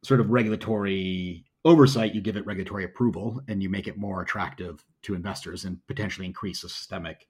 sort 0.03 0.21
of 0.21 0.31
regulatory 0.31 1.45
oversight, 1.65 2.15
you 2.15 2.21
give 2.21 2.37
it 2.37 2.47
regulatory 2.47 2.85
approval 2.85 3.41
and 3.49 3.63
you 3.63 3.69
make 3.69 3.89
it 3.89 3.99
more 3.99 4.23
attractive 4.23 4.85
to 5.03 5.15
investors 5.15 5.65
and 5.65 5.85
potentially 5.87 6.27
increase 6.27 6.63
the 6.63 6.69
systemic 6.69 7.29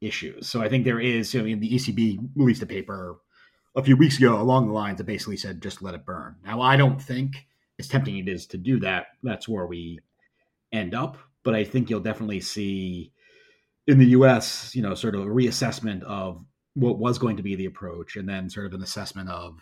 issues. 0.00 0.48
So 0.48 0.62
I 0.62 0.68
think 0.68 0.84
there 0.84 1.00
is, 1.00 1.32
you 1.32 1.40
know, 1.40 1.44
I 1.44 1.48
mean, 1.48 1.60
the 1.60 1.70
ECB 1.70 2.30
released 2.36 2.62
a 2.62 2.66
paper 2.66 3.18
a 3.74 3.82
few 3.82 3.96
weeks 3.96 4.18
ago 4.18 4.40
along 4.40 4.66
the 4.66 4.74
lines 4.74 4.98
that 4.98 5.04
basically 5.04 5.36
said 5.36 5.62
just 5.62 5.82
let 5.82 5.94
it 5.94 6.04
burn. 6.04 6.36
Now, 6.44 6.60
I 6.60 6.76
don't 6.76 7.00
think, 7.00 7.46
as 7.78 7.88
tempting 7.88 8.18
it 8.18 8.28
is 8.28 8.46
to 8.48 8.58
do 8.58 8.78
that, 8.80 9.06
that's 9.22 9.48
where 9.48 9.66
we 9.66 10.00
end 10.72 10.94
up. 10.94 11.16
But 11.42 11.54
I 11.54 11.64
think 11.64 11.88
you'll 11.88 12.00
definitely 12.00 12.40
see 12.40 13.12
in 13.86 13.98
the 13.98 14.06
US, 14.06 14.74
you 14.74 14.82
know, 14.82 14.94
sort 14.94 15.14
of 15.14 15.22
a 15.22 15.26
reassessment 15.26 16.02
of 16.02 16.44
what 16.74 16.98
was 16.98 17.18
going 17.18 17.36
to 17.36 17.42
be 17.42 17.54
the 17.54 17.66
approach 17.66 18.16
and 18.16 18.28
then 18.28 18.48
sort 18.48 18.66
of 18.66 18.74
an 18.74 18.82
assessment 18.82 19.28
of 19.28 19.58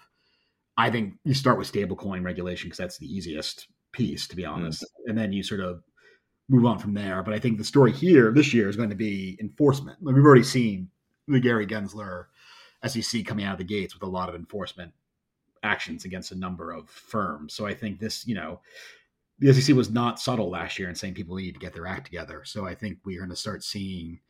I 0.81 0.91
think 0.91 1.15
you 1.25 1.35
start 1.35 1.59
with 1.59 1.71
stablecoin 1.71 2.25
regulation 2.25 2.69
because 2.69 2.79
that's 2.79 2.99
the 2.99 3.07
easiest 3.07 3.69
piece, 3.93 4.27
to 4.29 4.37
be 4.37 4.45
mm. 4.45 4.51
honest, 4.51 4.83
mm. 4.83 4.87
and 5.11 5.19
then 5.19 5.33
you 5.33 5.43
sort 5.43 5.61
of 5.61 5.83
move 6.49 6.65
on 6.65 6.79
from 6.79 6.95
there. 6.95 7.23
But 7.23 7.35
I 7.35 7.39
think 7.39 7.59
the 7.59 7.65
story 7.65 7.93
here 7.93 8.33
this 8.33 8.55
year 8.55 8.69
is 8.69 8.77
going 8.77 8.91
to 8.91 8.97
be 8.97 9.37
enforcement. 9.41 9.99
Like 10.03 10.15
we've 10.15 10.25
already 10.25 10.43
seen 10.43 10.89
the 11.29 11.41
Gary 11.41 11.67
Gensler 11.67 12.27
SEC 12.87 13.25
coming 13.25 13.45
out 13.45 13.53
of 13.53 13.59
the 13.59 13.65
gates 13.65 13.95
with 13.95 14.03
a 14.03 14.11
lot 14.11 14.29
of 14.29 14.35
enforcement 14.35 14.93
actions 15.63 16.05
against 16.05 16.33
a 16.33 16.39
number 16.39 16.73
of 16.73 16.89
firms. 16.89 17.55
So 17.55 17.67
I 17.67 17.75
think 17.75 18.01
this, 18.01 18.27
you 18.27 18.35
know, 18.35 18.61
the 19.39 19.53
SEC 19.53 19.77
was 19.77 19.91
not 19.91 20.19
subtle 20.19 20.51
last 20.51 20.79
year 20.79 20.89
in 20.89 20.95
saying 20.95 21.15
people 21.15 21.37
need 21.37 21.53
to 21.53 21.61
get 21.61 21.75
their 21.75 21.87
act 21.87 22.07
together. 22.07 22.43
So 22.45 22.67
I 22.67 22.75
think 22.75 22.99
we're 23.05 23.21
going 23.21 23.31
to 23.31 23.37
start 23.37 23.63
seeing 23.63 24.21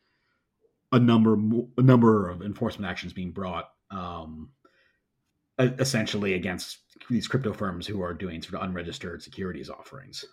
a 0.91 0.99
number 0.99 1.33
a 1.77 1.81
number 1.81 2.29
of 2.29 2.41
enforcement 2.41 2.89
actions 2.89 3.13
being 3.13 3.31
brought 3.31 3.69
um, 3.89 4.49
essentially 5.65 6.33
against 6.33 6.79
these 7.09 7.27
crypto 7.27 7.53
firms 7.53 7.87
who 7.87 8.01
are 8.01 8.13
doing 8.13 8.41
sort 8.41 8.55
of 8.55 8.61
unregistered 8.63 9.21
securities 9.21 9.69
offerings. 9.69 10.25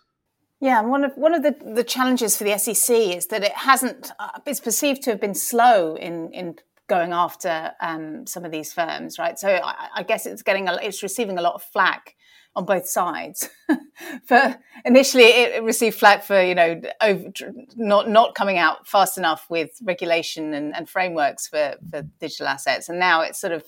Yeah, 0.61 0.79
and 0.79 0.89
one 0.89 1.05
of 1.05 1.13
one 1.15 1.33
of 1.33 1.43
the, 1.43 1.55
the 1.73 1.83
challenges 1.83 2.35
for 2.35 2.43
the 2.43 2.57
SEC 2.57 2.95
is 2.95 3.27
that 3.27 3.43
it 3.43 3.53
hasn't 3.53 4.11
uh, 4.19 4.39
it's 4.45 4.59
perceived 4.59 5.03
to 5.03 5.11
have 5.11 5.21
been 5.21 5.35
slow 5.35 5.95
in 5.95 6.31
in 6.33 6.55
going 6.87 7.13
after 7.13 7.71
um, 7.79 8.25
some 8.25 8.43
of 8.43 8.51
these 8.51 8.73
firms, 8.73 9.17
right? 9.17 9.39
So 9.39 9.47
I, 9.47 9.89
I, 9.97 10.03
guess 10.03 10.25
it's 10.25 10.41
getting 10.41 10.67
a, 10.67 10.73
it's 10.81 11.03
receiving 11.03 11.37
a 11.37 11.41
lot 11.41 11.53
of 11.53 11.61
flack 11.61 12.15
on 12.55 12.65
both 12.65 12.87
sides. 12.87 13.49
for 14.25 14.55
initially, 14.85 15.23
it 15.23 15.63
received 15.63 15.97
flack 15.97 16.23
for 16.23 16.41
you 16.41 16.55
know 16.55 16.81
over, 17.01 17.29
not 17.75 18.09
not 18.09 18.35
coming 18.35 18.57
out 18.57 18.87
fast 18.87 19.17
enough 19.17 19.45
with 19.49 19.71
regulation 19.83 20.53
and, 20.53 20.75
and, 20.75 20.89
frameworks 20.89 21.47
for, 21.47 21.75
for 21.89 22.01
digital 22.19 22.47
assets, 22.47 22.89
and 22.89 22.99
now 22.99 23.21
it's 23.21 23.39
sort 23.39 23.53
of 23.53 23.63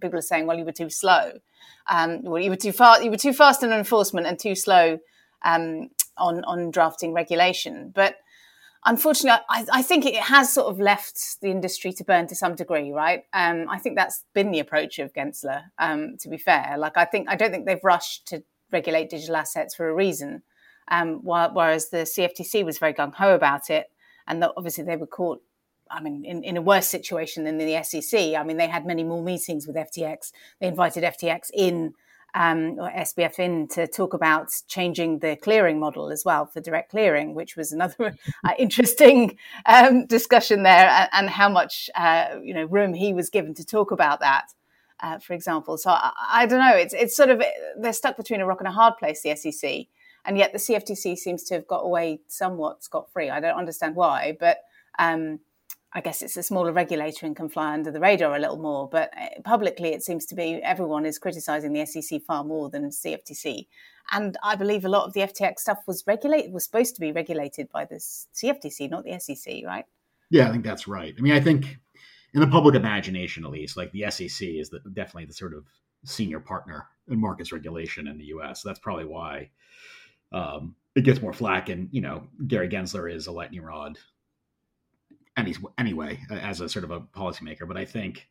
people 0.00 0.18
are 0.18 0.22
saying, 0.22 0.46
well, 0.46 0.58
you 0.58 0.64
were 0.64 0.72
too 0.72 0.90
slow. 0.90 1.32
Um, 1.90 2.22
well, 2.22 2.42
you 2.42 2.50
were 2.50 2.56
too 2.56 2.72
fast. 2.72 3.02
You 3.02 3.10
were 3.10 3.16
too 3.16 3.32
fast 3.32 3.62
in 3.62 3.72
enforcement 3.72 4.26
and 4.26 4.38
too 4.38 4.54
slow 4.54 4.98
um, 5.44 5.90
on 6.16 6.44
on 6.44 6.70
drafting 6.70 7.12
regulation, 7.12 7.92
but 7.94 8.16
unfortunately, 8.84 9.40
I, 9.48 9.66
I, 9.72 9.82
think 9.82 10.06
it 10.06 10.16
has 10.16 10.52
sort 10.52 10.68
of 10.68 10.80
left 10.80 11.40
the 11.40 11.50
industry 11.50 11.92
to 11.94 12.04
burn 12.04 12.26
to 12.28 12.34
some 12.34 12.54
degree, 12.54 12.90
right? 12.90 13.24
Um, 13.32 13.66
I 13.68 13.78
think 13.78 13.96
that's 13.96 14.24
been 14.34 14.50
the 14.50 14.60
approach 14.60 14.98
of 14.98 15.12
Gensler. 15.12 15.64
Um, 15.78 16.16
to 16.20 16.28
be 16.28 16.38
fair, 16.38 16.76
like 16.78 16.96
I 16.96 17.04
think 17.04 17.28
I 17.28 17.36
don't 17.36 17.50
think 17.50 17.66
they've 17.66 17.84
rushed 17.84 18.26
to 18.28 18.42
regulate 18.70 19.10
digital 19.10 19.36
assets 19.36 19.74
for 19.74 19.88
a 19.88 19.94
reason, 19.94 20.42
um, 20.88 21.20
whereas 21.22 21.90
the 21.90 21.98
CFTC 21.98 22.64
was 22.64 22.78
very 22.78 22.94
gung 22.94 23.14
ho 23.14 23.34
about 23.34 23.70
it, 23.70 23.86
and 24.26 24.42
that 24.42 24.52
obviously 24.56 24.84
they 24.84 24.96
were 24.96 25.06
caught. 25.06 25.40
I 25.90 26.00
mean, 26.00 26.24
in, 26.24 26.42
in 26.42 26.56
a 26.56 26.62
worse 26.62 26.86
situation 26.86 27.44
than 27.44 27.58
the 27.58 27.82
SEC. 27.82 28.34
I 28.34 28.42
mean, 28.44 28.56
they 28.56 28.66
had 28.66 28.86
many 28.86 29.04
more 29.04 29.22
meetings 29.22 29.66
with 29.66 29.76
FTX. 29.76 30.32
They 30.58 30.68
invited 30.68 31.04
FTX 31.04 31.50
in 31.52 31.92
um, 32.34 32.78
or 32.78 32.90
SBF 32.90 33.38
in 33.38 33.68
to 33.68 33.86
talk 33.86 34.14
about 34.14 34.50
changing 34.66 35.18
the 35.18 35.36
clearing 35.36 35.78
model 35.78 36.10
as 36.10 36.24
well 36.24 36.46
for 36.46 36.60
direct 36.60 36.90
clearing, 36.90 37.34
which 37.34 37.56
was 37.56 37.72
another 37.72 38.16
uh, 38.44 38.52
interesting 38.58 39.36
um, 39.66 40.06
discussion 40.06 40.62
there, 40.62 40.88
and, 40.88 41.08
and 41.12 41.30
how 41.30 41.48
much 41.48 41.90
uh, 41.94 42.36
you 42.42 42.54
know 42.54 42.64
room 42.64 42.94
he 42.94 43.12
was 43.12 43.30
given 43.30 43.54
to 43.54 43.64
talk 43.64 43.90
about 43.90 44.20
that. 44.20 44.52
Uh, 45.00 45.18
for 45.18 45.34
example, 45.34 45.76
so 45.76 45.90
I, 45.90 46.12
I, 46.30 46.46
don't 46.46 46.60
know. 46.60 46.76
It's 46.76 46.94
it's 46.94 47.16
sort 47.16 47.28
of 47.28 47.42
they're 47.78 47.92
stuck 47.92 48.16
between 48.16 48.40
a 48.40 48.46
rock 48.46 48.60
and 48.60 48.68
a 48.68 48.72
hard 48.72 48.94
place. 48.98 49.22
The 49.22 49.34
SEC, 49.34 49.86
and 50.24 50.38
yet 50.38 50.52
the 50.52 50.58
CFTC 50.58 51.16
seems 51.18 51.42
to 51.44 51.54
have 51.54 51.66
got 51.66 51.80
away 51.80 52.20
somewhat 52.28 52.84
scot 52.84 53.10
free. 53.12 53.28
I 53.28 53.40
don't 53.40 53.56
understand 53.56 53.96
why, 53.96 54.36
but 54.38 54.58
um, 54.98 55.40
I 55.94 56.00
guess 56.00 56.22
it's 56.22 56.36
a 56.36 56.42
smaller 56.42 56.72
regulator 56.72 57.26
and 57.26 57.36
can 57.36 57.48
fly 57.48 57.74
under 57.74 57.90
the 57.90 58.00
radar 58.00 58.34
a 58.34 58.38
little 58.38 58.56
more. 58.56 58.88
But 58.88 59.10
eh, 59.16 59.40
publicly, 59.44 59.90
it 59.90 60.02
seems 60.02 60.24
to 60.26 60.34
be 60.34 60.54
everyone 60.62 61.04
is 61.04 61.18
criticising 61.18 61.72
the 61.72 61.84
SEC 61.84 62.22
far 62.22 62.44
more 62.44 62.70
than 62.70 62.88
CFTC. 62.88 63.66
And 64.10 64.36
I 64.42 64.56
believe 64.56 64.84
a 64.84 64.88
lot 64.88 65.06
of 65.06 65.12
the 65.12 65.20
FTX 65.20 65.60
stuff 65.60 65.80
was 65.86 66.04
regulated, 66.06 66.52
was 66.52 66.64
supposed 66.64 66.94
to 66.94 67.00
be 67.00 67.12
regulated 67.12 67.70
by 67.70 67.84
the 67.84 67.96
CFTC, 67.96 68.90
not 68.90 69.04
the 69.04 69.18
SEC, 69.18 69.64
right? 69.66 69.84
Yeah, 70.30 70.48
I 70.48 70.52
think 70.52 70.64
that's 70.64 70.88
right. 70.88 71.14
I 71.16 71.20
mean, 71.20 71.34
I 71.34 71.40
think 71.40 71.78
in 72.32 72.40
the 72.40 72.46
public 72.46 72.74
imagination, 72.74 73.44
at 73.44 73.50
least, 73.50 73.76
like 73.76 73.92
the 73.92 74.10
SEC 74.10 74.48
is 74.48 74.70
the, 74.70 74.80
definitely 74.94 75.26
the 75.26 75.34
sort 75.34 75.52
of 75.52 75.64
senior 76.04 76.40
partner 76.40 76.86
in 77.08 77.20
markets 77.20 77.52
regulation 77.52 78.08
in 78.08 78.16
the 78.16 78.24
U.S. 78.26 78.62
So 78.62 78.68
that's 78.68 78.78
probably 78.78 79.04
why 79.04 79.50
um, 80.32 80.74
it 80.94 81.04
gets 81.04 81.20
more 81.20 81.34
flack. 81.34 81.68
And 81.68 81.88
you 81.92 82.00
know, 82.00 82.26
Gary 82.46 82.68
Gensler 82.68 83.12
is 83.12 83.26
a 83.26 83.32
lightning 83.32 83.60
rod 83.60 83.98
any, 85.36 85.54
anyway 85.78 86.20
as 86.30 86.60
a 86.60 86.68
sort 86.68 86.84
of 86.84 86.90
a 86.90 87.00
policymaker. 87.00 87.66
But 87.66 87.76
I 87.76 87.84
think 87.84 88.28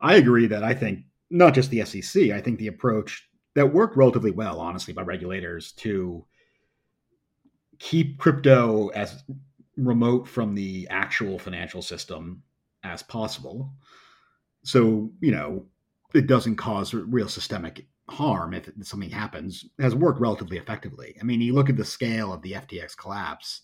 I 0.00 0.16
agree 0.16 0.46
that 0.46 0.64
I 0.64 0.74
think 0.74 1.04
not 1.30 1.54
just 1.54 1.70
the 1.70 1.84
SEC, 1.84 2.30
I 2.30 2.40
think 2.40 2.58
the 2.58 2.68
approach 2.68 3.28
that 3.54 3.72
worked 3.72 3.96
relatively 3.96 4.30
well, 4.30 4.60
honestly, 4.60 4.94
by 4.94 5.02
regulators 5.02 5.72
to 5.72 6.24
keep 7.78 8.18
crypto 8.18 8.88
as 8.88 9.22
remote 9.76 10.26
from 10.26 10.54
the 10.54 10.86
actual 10.90 11.38
financial 11.38 11.82
system 11.82 12.42
as 12.82 13.02
possible. 13.02 13.72
So, 14.64 15.10
you 15.20 15.32
know, 15.32 15.66
it 16.14 16.26
doesn't 16.26 16.56
cause 16.56 16.94
real 16.94 17.28
systemic 17.28 17.86
harm 18.08 18.54
if 18.54 18.70
something 18.82 19.10
happens, 19.10 19.66
has 19.78 19.94
worked 19.94 20.20
relatively 20.20 20.56
effectively. 20.56 21.16
I 21.20 21.24
mean, 21.24 21.40
you 21.40 21.52
look 21.52 21.68
at 21.68 21.76
the 21.76 21.84
scale 21.84 22.32
of 22.32 22.42
the 22.42 22.52
FTX 22.52 22.96
collapse 22.96 23.62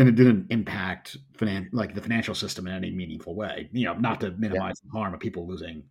and 0.00 0.08
it 0.08 0.14
didn't 0.14 0.46
impact 0.48 1.18
finan- 1.36 1.68
like 1.72 1.94
the 1.94 2.00
financial 2.00 2.34
system 2.34 2.66
in 2.66 2.72
any 2.72 2.90
meaningful 2.90 3.34
way. 3.34 3.68
You 3.70 3.84
know, 3.84 3.94
not 3.94 4.18
to 4.22 4.30
minimize 4.30 4.80
yeah. 4.82 4.90
the 4.90 4.98
harm 4.98 5.12
of 5.12 5.20
people 5.20 5.46
losing, 5.46 5.82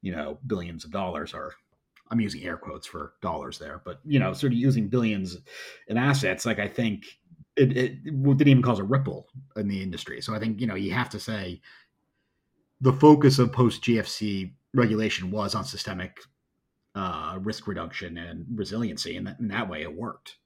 you 0.00 0.12
know, 0.14 0.38
billions 0.46 0.84
of 0.84 0.92
dollars 0.92 1.34
or 1.34 1.52
I'm 2.12 2.20
using 2.20 2.44
air 2.44 2.56
quotes 2.56 2.86
for 2.86 3.14
dollars 3.20 3.58
there, 3.58 3.82
but 3.84 3.98
you 4.04 4.20
know, 4.20 4.32
sort 4.32 4.52
of 4.52 4.58
using 4.58 4.86
billions 4.86 5.38
in 5.88 5.96
assets. 5.96 6.46
Like 6.46 6.60
I 6.60 6.68
think 6.68 7.04
it, 7.56 7.76
it 7.76 8.04
didn't 8.04 8.48
even 8.48 8.62
cause 8.62 8.78
a 8.78 8.84
ripple 8.84 9.26
in 9.56 9.66
the 9.66 9.82
industry. 9.82 10.20
So 10.20 10.36
I 10.36 10.38
think 10.38 10.60
you 10.60 10.68
know 10.68 10.76
you 10.76 10.92
have 10.92 11.10
to 11.10 11.18
say 11.18 11.60
the 12.80 12.92
focus 12.92 13.40
of 13.40 13.50
post 13.50 13.82
GFC 13.82 14.52
regulation 14.72 15.32
was 15.32 15.56
on 15.56 15.64
systemic 15.64 16.20
uh, 16.94 17.38
risk 17.40 17.66
reduction 17.66 18.18
and 18.18 18.46
resiliency, 18.54 19.16
and 19.16 19.26
that, 19.26 19.40
in 19.40 19.48
that 19.48 19.68
way 19.68 19.82
it 19.82 19.92
worked. 19.92 20.36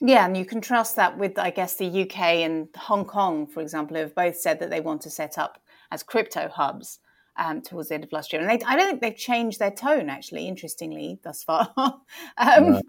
Yeah, 0.00 0.26
and 0.26 0.36
you 0.36 0.44
contrast 0.44 0.96
that 0.96 1.18
with, 1.18 1.38
I 1.38 1.50
guess, 1.50 1.74
the 1.74 2.02
UK 2.02 2.18
and 2.18 2.68
Hong 2.76 3.04
Kong, 3.04 3.46
for 3.46 3.60
example, 3.60 3.96
who 3.96 4.02
have 4.02 4.14
both 4.14 4.36
said 4.36 4.60
that 4.60 4.70
they 4.70 4.80
want 4.80 5.02
to 5.02 5.10
set 5.10 5.38
up 5.38 5.60
as 5.90 6.02
crypto 6.04 6.48
hubs 6.48 7.00
um, 7.36 7.62
towards 7.62 7.88
the 7.88 7.96
end 7.96 8.04
of 8.04 8.12
last 8.12 8.32
year. 8.32 8.40
And 8.40 8.48
they, 8.48 8.64
I 8.64 8.76
don't 8.76 8.88
think 8.88 9.00
they've 9.00 9.16
changed 9.16 9.58
their 9.58 9.72
tone, 9.72 10.08
actually, 10.08 10.46
interestingly, 10.46 11.18
thus 11.22 11.42
far. 11.42 11.72
um. 12.38 12.80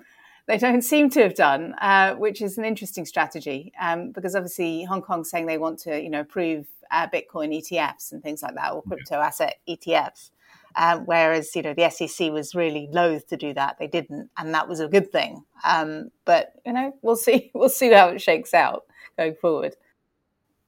They 0.47 0.57
don't 0.57 0.81
seem 0.81 1.11
to 1.11 1.21
have 1.21 1.35
done, 1.35 1.75
uh, 1.79 2.15
which 2.15 2.41
is 2.41 2.57
an 2.57 2.65
interesting 2.65 3.05
strategy 3.05 3.71
um, 3.79 4.11
because 4.11 4.33
obviously 4.33 4.83
Hong 4.83 5.03
Kong's 5.03 5.29
saying 5.29 5.45
they 5.45 5.59
want 5.59 5.77
to, 5.81 6.01
you 6.01 6.09
know, 6.09 6.21
approve 6.21 6.65
uh, 6.89 7.07
Bitcoin 7.07 7.55
ETFs 7.55 8.11
and 8.11 8.23
things 8.23 8.41
like 8.41 8.55
that, 8.55 8.73
or 8.73 8.81
crypto 8.81 9.17
asset 9.17 9.59
ETFs. 9.69 10.31
Um, 10.79 11.05
whereas 11.05 11.53
you 11.57 11.61
know 11.61 11.73
the 11.73 11.89
SEC 11.89 12.31
was 12.31 12.55
really 12.55 12.87
loath 12.89 13.27
to 13.27 13.37
do 13.37 13.53
that. 13.53 13.77
They 13.79 13.87
didn't, 13.87 14.29
and 14.37 14.53
that 14.53 14.69
was 14.69 14.79
a 14.79 14.87
good 14.87 15.11
thing. 15.11 15.43
Um, 15.65 16.09
but 16.23 16.53
you 16.65 16.71
know, 16.71 16.95
we'll 17.01 17.17
see. 17.17 17.51
We'll 17.59 17.67
see 17.67 17.91
how 17.91 18.07
it 18.09 18.21
shakes 18.21 18.53
out 18.53 18.85
going 19.17 19.35
forward. 19.35 19.75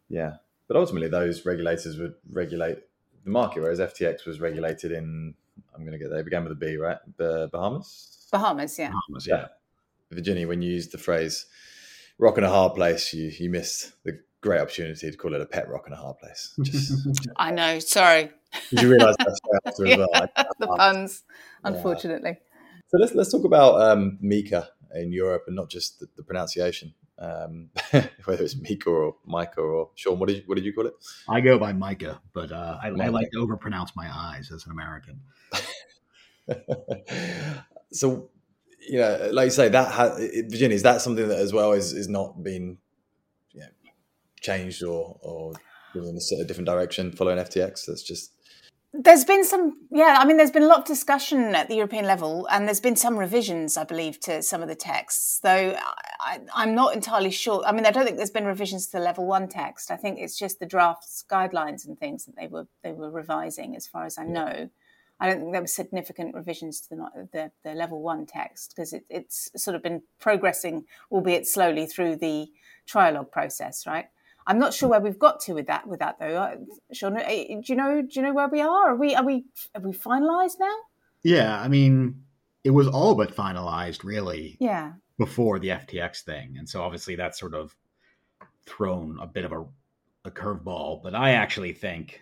Yeah, 0.10 0.34
but 0.68 0.76
ultimately 0.76 1.08
those 1.08 1.46
regulators 1.46 1.98
would 1.98 2.16
regulate 2.30 2.80
the 3.24 3.30
market, 3.30 3.62
whereas 3.62 3.80
FTX 3.80 4.26
was 4.28 4.42
regulated 4.42 4.92
in 4.92 5.34
I'm 5.74 5.82
going 5.82 5.94
to 5.94 5.98
get 5.98 6.10
there. 6.10 6.20
It 6.20 6.26
began 6.26 6.44
with 6.44 6.52
a 6.52 6.56
B, 6.56 6.76
right? 6.76 6.98
The 7.16 7.50
Bahamas. 7.52 8.28
Bahamas, 8.32 8.78
yeah. 8.78 8.92
Bahamas, 8.92 9.28
yeah. 9.28 9.48
Virginia, 10.12 10.46
when 10.46 10.62
you 10.62 10.74
used 10.74 10.92
the 10.92 10.98
phrase 10.98 11.46
"rock 12.18 12.38
in 12.38 12.44
a 12.44 12.50
hard 12.50 12.76
place," 12.76 13.14
you 13.14 13.32
you 13.40 13.50
missed 13.50 13.94
the 14.04 14.20
great 14.42 14.60
opportunity 14.60 15.10
to 15.10 15.18
call 15.18 15.34
it 15.34 15.40
a 15.40 15.46
pet 15.46 15.70
rock 15.70 15.86
in 15.88 15.94
a 15.94 15.96
hard 15.96 16.18
place. 16.20 16.54
Just, 16.62 17.08
I 17.38 17.52
know. 17.52 17.80
Sorry. 17.80 18.32
Did 18.70 18.82
you 18.82 18.90
realise 18.90 19.16
that 19.18 19.38
straight 19.38 19.62
after 19.66 19.88
as 19.88 19.98
well? 19.98 20.10
Yeah, 20.14 20.44
the 20.60 20.68
puns, 20.68 21.24
Yeah. 21.64 21.72
unfortunately. 21.72 22.38
So 22.88 22.98
let's 23.00 23.14
let's 23.16 23.32
talk 23.32 23.46
about 23.46 23.82
um, 23.82 24.20
MiCA 24.22 24.68
in 24.96 25.12
Europe 25.14 25.44
and 25.48 25.56
not 25.56 25.70
just 25.70 26.00
the, 26.00 26.08
the 26.18 26.24
pronunciation, 26.24 26.94
um, 27.20 27.70
whether 28.26 28.44
it's 28.44 28.58
Mika 28.58 28.90
or 28.90 29.16
Micah 29.26 29.62
or 29.62 29.92
Sean. 29.96 30.20
What 30.20 30.28
did 30.28 30.38
you, 30.38 30.44
what 30.46 30.56
did 30.56 30.66
you 30.66 30.74
call 30.74 30.88
it? 30.88 30.94
I 31.30 31.40
go 31.42 31.58
by 31.58 31.72
Micah, 31.74 32.22
but 32.34 32.52
uh, 32.52 32.78
I, 32.82 32.88
I 32.88 33.08
like 33.08 33.32
to 33.32 33.40
overpronounce 33.40 33.96
my 33.96 34.10
eyes 34.14 34.52
as 34.52 34.66
an 34.66 34.72
American. 34.72 35.22
so 37.92 38.30
you 38.90 39.00
know, 39.00 39.30
like 39.32 39.46
you 39.46 39.52
say, 39.52 39.70
that 39.70 39.92
ha- 39.92 40.16
Virginia 40.50 40.76
is 40.76 40.84
that 40.84 41.02
something 41.02 41.28
that 41.28 41.38
as 41.40 41.54
well 41.54 41.72
is 41.74 41.94
is 41.94 42.08
not 42.10 42.44
been 42.44 42.78
you 43.54 43.62
know, 43.62 43.68
changed 44.42 44.84
or 44.84 45.18
or 45.22 45.54
moving 45.96 46.18
in 46.18 46.40
a 46.42 46.46
different 46.46 46.68
direction 46.68 47.12
following 47.12 47.38
FTX. 47.38 47.86
That's 47.86 48.04
just 48.04 48.34
There's 48.94 49.24
been 49.24 49.46
some, 49.46 49.88
yeah, 49.90 50.18
I 50.20 50.26
mean, 50.26 50.36
there's 50.36 50.52
been 50.52 50.64
a 50.64 50.68
lot 50.68 50.80
of 50.80 50.86
discussion 50.86 51.56
at 51.56 51.70
the 51.70 51.76
European 51.76 52.04
level, 52.04 52.46
and 52.52 52.68
there's 52.68 52.82
been 52.82 52.98
some 52.98 53.18
revisions, 53.18 53.78
I 53.78 53.86
believe, 53.86 54.20
to 54.22 54.44
some 54.44 54.62
of 54.62 54.68
the 54.68 54.76
texts, 54.76 55.40
though 55.42 55.78
I, 56.20 56.42
I'm 56.54 56.76
not 56.76 56.94
entirely 56.94 57.32
sure. 57.32 57.64
I 57.66 57.72
mean, 57.72 57.86
I 57.86 57.92
don't 57.92 58.04
think 58.04 58.18
there's 58.18 58.32
been 58.32 58.46
revisions 58.46 58.88
to 58.88 58.98
the 58.98 59.04
level 59.04 59.26
one 59.26 59.48
text. 59.48 59.92
I 59.92 59.96
think 59.96 60.20
it's 60.20 60.38
just 60.38 60.60
the 60.60 60.66
drafts, 60.66 61.24
guidelines, 61.32 61.88
and 61.88 61.98
things 61.98 62.26
that 62.26 62.36
they 62.36 62.48
were 62.48 62.68
they 62.84 62.92
were 62.92 63.10
revising, 63.10 63.78
as 63.78 63.88
far 63.88 64.06
as 64.06 64.18
I 64.18 64.26
know. 64.26 64.70
I 65.22 65.28
don't 65.28 65.40
think 65.40 65.54
there 65.54 65.62
were 65.62 65.68
significant 65.68 66.36
revisions 66.36 66.82
to 66.82 66.90
the 66.90 67.30
the, 67.32 67.52
the 67.64 67.74
level 67.74 68.02
one 68.02 68.26
text 68.26 68.74
because 68.76 68.92
it, 68.92 69.06
it's 69.10 69.50
sort 69.56 69.76
of 69.76 69.84
been 69.84 70.02
progressing, 70.20 70.84
albeit 71.10 71.48
slowly, 71.48 71.86
through 71.86 72.18
the 72.18 72.50
trilogue 72.88 73.32
process, 73.32 73.88
right? 73.88 74.08
I'm 74.48 74.60
not 74.60 74.74
sure 74.74 74.90
where 74.90 75.00
we've 75.00 75.20
got 75.20 75.40
to 75.42 75.54
with 75.54 75.68
that. 75.68 75.88
With 75.88 76.00
that 76.00 76.18
though, 76.20 76.36
Uh, 76.36 76.56
Sean, 76.94 77.18
uh, 77.18 77.28
do 77.28 77.62
you 77.66 77.76
know? 77.76 78.02
Do 78.02 78.08
you 78.12 78.22
know 78.24 78.34
where 78.34 78.48
we 78.48 78.62
are? 78.62 78.92
Are 78.92 78.96
we? 78.96 79.16
Are 79.16 79.24
we? 79.26 79.46
Are 79.76 79.82
we 79.82 79.92
finalised 79.94 80.60
now? 80.60 80.76
Yeah, 81.24 81.62
I 81.62 81.68
mean, 81.68 82.24
it 82.64 82.72
was 82.72 82.88
all 82.88 83.16
but 83.16 83.36
finalized 83.36 84.04
really 84.04 84.58
Yeah. 84.60 84.94
before 85.18 85.60
the 85.60 85.70
FTX 85.70 86.22
thing, 86.24 86.56
and 86.58 86.68
so 86.68 86.82
obviously 86.82 87.16
that's 87.16 87.40
sort 87.40 87.54
of 87.54 87.76
thrown 88.66 89.20
a 89.20 89.28
bit 89.28 89.46
of 89.46 89.52
a, 89.52 89.66
a 90.26 90.32
curveball. 90.32 91.04
But 91.04 91.14
I 91.16 91.32
actually 91.32 91.74
think 91.74 92.22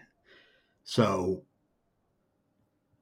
so. 0.84 1.44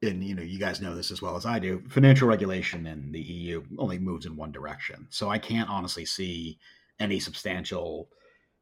And 0.04 0.24
you 0.24 0.36
know, 0.36 0.44
you 0.44 0.60
guys 0.60 0.80
know 0.80 0.96
this 0.96 1.10
as 1.10 1.24
well 1.24 1.36
as 1.36 1.48
I 1.48 1.58
do. 1.58 1.82
Financial 1.90 2.28
regulation 2.28 2.86
in 2.86 3.12
the 3.12 3.20
EU 3.20 3.64
only 3.80 3.98
moves 3.98 4.28
in 4.28 4.36
one 4.36 4.52
direction, 4.52 5.08
so 5.10 5.30
I 5.30 5.40
can't 5.40 5.70
honestly 5.70 6.06
see 6.06 6.60
any 7.00 7.20
substantial 7.20 8.10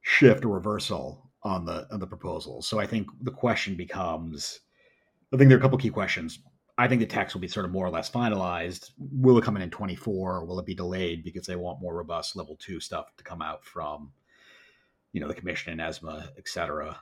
shift 0.05 0.45
or 0.45 0.49
reversal 0.49 1.31
on 1.41 1.65
the 1.65 1.87
on 1.91 1.99
the 1.99 2.05
proposal. 2.05 2.61
So 2.61 2.79
I 2.79 2.85
think 2.85 3.07
the 3.21 3.31
question 3.31 3.75
becomes, 3.75 4.59
I 5.33 5.37
think 5.37 5.49
there 5.49 5.57
are 5.57 5.59
a 5.59 5.61
couple 5.61 5.79
key 5.79 5.89
questions. 5.89 6.39
I 6.77 6.87
think 6.87 6.99
the 6.99 7.07
text 7.07 7.33
will 7.33 7.41
be 7.41 7.47
sort 7.47 7.65
of 7.65 7.71
more 7.71 7.87
or 7.87 7.89
less 7.89 8.09
finalized. 8.09 8.91
Will 8.99 9.37
it 9.39 9.43
come 9.43 9.55
in 9.55 9.63
in 9.63 9.71
24 9.71 10.35
or 10.35 10.45
will 10.45 10.59
it 10.59 10.65
be 10.65 10.75
delayed 10.75 11.23
because 11.23 11.47
they 11.47 11.55
want 11.55 11.81
more 11.81 11.95
robust 11.95 12.35
level 12.35 12.55
two 12.59 12.79
stuff 12.79 13.15
to 13.17 13.23
come 13.23 13.41
out 13.41 13.65
from, 13.65 14.11
you 15.11 15.21
know, 15.21 15.27
the 15.27 15.33
commission 15.33 15.71
and 15.71 15.81
ESMA, 15.81 16.29
et 16.37 16.47
cetera? 16.47 16.99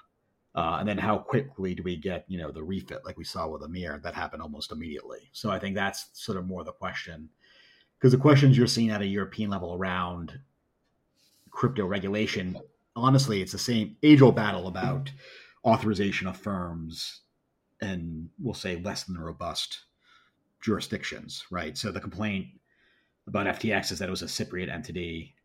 Uh, 0.56 0.78
and 0.80 0.88
then 0.88 0.98
how 0.98 1.18
quickly 1.18 1.76
do 1.76 1.84
we 1.84 1.98
get, 1.98 2.24
you 2.30 2.38
know, 2.38 2.52
the 2.52 2.64
refit 2.64 3.04
like 3.04 3.18
we 3.18 3.24
saw 3.26 3.48
with 3.50 3.64
EMIR 3.64 4.02
that 4.04 4.14
happened 4.14 4.42
almost 4.42 4.72
immediately. 4.72 5.30
So 5.34 5.50
I 5.50 5.60
think 5.60 5.76
that's 5.76 6.10
sort 6.14 6.38
of 6.38 6.46
more 6.46 6.64
the 6.64 6.72
question 6.72 7.28
because 8.00 8.14
the 8.14 8.20
questions 8.20 8.58
you're 8.58 8.68
seeing 8.68 8.92
at 8.92 9.02
a 9.02 9.06
European 9.06 9.50
level 9.50 9.74
around 9.74 10.40
crypto 11.50 11.86
regulation, 11.86 12.58
honestly, 12.96 13.42
it's 13.42 13.52
the 13.52 13.58
same 13.58 13.96
age 14.04 14.22
old 14.22 14.36
battle 14.36 14.68
about 14.68 15.12
authorization 15.66 16.28
of 16.28 16.38
firms 16.38 17.22
and 17.82 18.30
we'll 18.40 18.54
say 18.54 18.78
less 18.78 19.04
than 19.04 19.18
robust 19.18 19.86
jurisdictions, 20.62 21.44
right? 21.52 21.78
So 21.78 21.92
the 21.92 22.00
complaint 22.00 22.48
about 23.28 23.48
FTX 23.60 23.92
is 23.92 24.00
that 24.00 24.08
it 24.08 24.12
was 24.12 24.22
a 24.22 24.26
Cypriot 24.26 24.72
entity. 24.72 25.36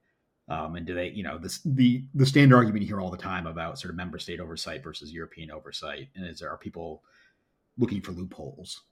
Um, 0.49 0.77
and 0.77 0.87
do 0.87 0.95
they, 0.95 1.09
you 1.09 1.23
know, 1.23 1.37
this, 1.37 1.61
the 1.65 2.05
the 2.15 2.25
standard 2.25 2.57
argument 2.57 2.87
hear 2.87 3.01
all 3.01 3.11
the 3.11 3.19
time 3.19 3.47
about 3.47 3.79
sort 3.79 3.91
of 3.91 3.97
member 3.97 4.19
state 4.19 4.41
oversight 4.41 4.83
versus 4.83 5.13
European 5.13 5.51
oversight, 5.51 6.09
and 6.15 6.27
is 6.27 6.39
there 6.39 6.51
are 6.51 6.57
people 6.57 7.03
looking 7.77 8.01
for 8.01 8.13
loopholes? 8.13 8.83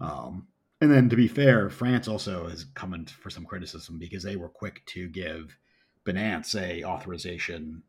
Um, 0.00 0.48
and 0.80 0.90
then 0.90 1.08
to 1.08 1.16
be 1.16 1.26
fair, 1.26 1.70
France 1.70 2.08
also 2.08 2.48
has 2.48 2.66
come 2.74 2.92
in 2.92 3.06
for 3.06 3.30
some 3.30 3.46
criticism 3.46 3.98
because 3.98 4.22
they 4.22 4.36
were 4.36 4.50
quick 4.50 4.84
to 4.86 5.08
give 5.08 5.56
Binance 6.04 6.60
a 6.60 6.84
authorization, 6.84 7.82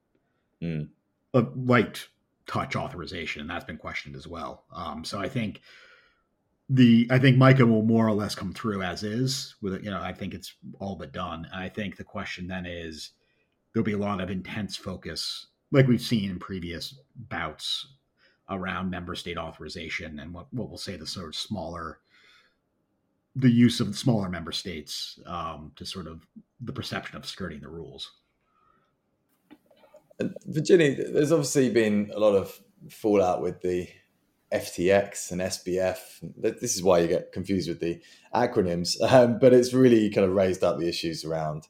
Mm. 0.61 0.89
a 1.33 1.45
light 1.55 2.07
touch 2.47 2.75
authorization, 2.75 3.41
and 3.41 3.49
that's 3.49 3.65
been 3.65 3.77
questioned 3.77 4.15
as 4.15 4.27
well. 4.27 4.65
Um, 4.73 5.05
so 5.05 5.19
I 5.19 5.29
think 5.29 5.61
the 6.69 7.07
I 7.09 7.19
think 7.19 7.37
MiCA 7.37 7.67
will 7.67 7.83
more 7.83 8.07
or 8.07 8.13
less 8.13 8.35
come 8.35 8.53
through 8.53 8.81
as 8.83 9.03
is. 9.03 9.55
With 9.61 9.75
it, 9.75 9.83
you 9.83 9.91
know, 9.91 10.01
I 10.01 10.13
think 10.13 10.33
it's 10.33 10.53
all 10.79 10.95
but 10.95 11.13
done. 11.13 11.47
And 11.51 11.63
I 11.63 11.69
think 11.69 11.95
the 11.95 12.03
question 12.03 12.47
then 12.47 12.65
is 12.65 13.11
there'll 13.73 13.85
be 13.85 13.93
a 13.93 13.97
lot 13.97 14.21
of 14.21 14.29
intense 14.29 14.75
focus, 14.75 15.47
like 15.71 15.87
we've 15.87 16.01
seen 16.01 16.31
in 16.31 16.39
previous 16.39 16.99
bouts, 17.15 17.87
around 18.49 18.89
member 18.89 19.15
state 19.15 19.37
authorization 19.37 20.19
and 20.19 20.33
what 20.33 20.51
what 20.51 20.69
we'll 20.69 20.77
say 20.77 20.97
the 20.97 21.05
sort 21.05 21.27
of 21.27 21.35
smaller 21.35 21.99
the 23.35 23.49
use 23.49 23.79
of 23.79 23.97
smaller 23.97 24.27
member 24.27 24.51
states 24.51 25.19
um, 25.25 25.71
to 25.75 25.85
sort 25.85 26.07
of 26.07 26.25
the 26.61 26.73
perception 26.73 27.15
of 27.15 27.25
skirting 27.25 27.61
the 27.61 27.69
rules. 27.69 28.11
Virginia, 30.45 31.11
there's 31.11 31.31
obviously 31.31 31.69
been 31.69 32.11
a 32.13 32.19
lot 32.19 32.35
of 32.35 32.59
fallout 32.89 33.41
with 33.41 33.61
the 33.61 33.87
FTX 34.53 35.31
and 35.31 35.41
SBF. 35.41 35.97
This 36.37 36.75
is 36.75 36.83
why 36.83 36.99
you 36.99 37.07
get 37.07 37.31
confused 37.31 37.69
with 37.69 37.79
the 37.79 38.01
acronyms, 38.33 38.99
um, 39.11 39.39
but 39.39 39.53
it's 39.53 39.73
really 39.73 40.09
kind 40.09 40.25
of 40.25 40.33
raised 40.33 40.63
up 40.63 40.79
the 40.79 40.87
issues 40.87 41.23
around 41.23 41.67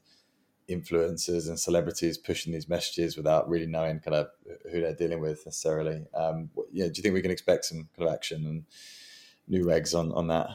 influencers 0.68 1.48
and 1.48 1.58
celebrities 1.58 2.16
pushing 2.16 2.52
these 2.52 2.68
messages 2.68 3.16
without 3.16 3.48
really 3.48 3.66
knowing 3.66 3.98
kind 3.98 4.14
of 4.14 4.28
who 4.70 4.80
they're 4.80 4.94
dealing 4.94 5.20
with 5.20 5.44
necessarily. 5.44 6.04
Um, 6.14 6.50
do 6.54 6.64
you 6.72 6.90
think 6.90 7.14
we 7.14 7.22
can 7.22 7.32
expect 7.32 7.64
some 7.64 7.88
kind 7.96 8.08
of 8.08 8.14
action 8.14 8.46
and 8.46 8.64
new 9.48 9.64
regs 9.64 9.98
on 9.98 10.12
on 10.12 10.28
that? 10.28 10.48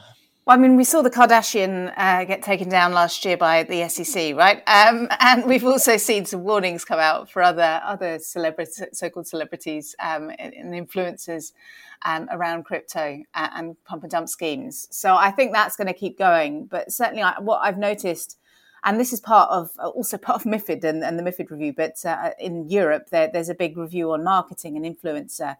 Well, 0.45 0.55
I 0.55 0.61
mean, 0.61 0.75
we 0.75 0.83
saw 0.83 1.01
the 1.01 1.09
Kardashian 1.09 1.91
uh, 1.97 2.23
get 2.23 2.43
taken 2.43 2.69
down 2.69 2.93
last 2.93 3.25
year 3.25 3.35
by 3.35 3.63
the 3.63 3.89
SEC, 3.89 4.35
right? 4.35 4.61
Um, 4.67 5.07
and 5.19 5.43
we've 5.45 5.65
also 5.65 5.97
seen 5.97 6.23
some 6.25 6.43
warnings 6.43 6.85
come 6.85 6.99
out 6.99 7.31
for 7.31 7.41
other 7.41 7.81
other 7.83 8.19
celebrities, 8.19 8.83
so-called 8.93 9.25
celebrities 9.25 9.95
um, 9.99 10.29
and 10.37 10.53
influencers 10.53 11.51
um, 12.03 12.27
around 12.29 12.63
crypto 12.63 13.23
and, 13.33 13.51
and 13.55 13.83
pump 13.85 14.03
and 14.03 14.11
dump 14.11 14.29
schemes. 14.29 14.87
So 14.91 15.15
I 15.15 15.31
think 15.31 15.51
that's 15.51 15.75
going 15.75 15.87
to 15.87 15.95
keep 15.95 16.15
going. 16.15 16.67
But 16.67 16.91
certainly, 16.91 17.23
I, 17.23 17.39
what 17.39 17.61
I've 17.63 17.79
noticed, 17.79 18.37
and 18.83 18.99
this 18.99 19.13
is 19.13 19.19
part 19.19 19.49
of 19.49 19.71
also 19.79 20.15
part 20.19 20.45
of 20.45 20.51
MIFID 20.51 20.83
and, 20.83 21.03
and 21.03 21.17
the 21.17 21.23
MIFID 21.23 21.49
review, 21.49 21.73
but 21.75 21.95
uh, 22.05 22.33
in 22.37 22.69
Europe, 22.69 23.09
there, 23.09 23.31
there's 23.33 23.49
a 23.49 23.55
big 23.55 23.77
review 23.77 24.11
on 24.11 24.23
marketing 24.23 24.77
and 24.77 24.85
influencer 24.85 25.55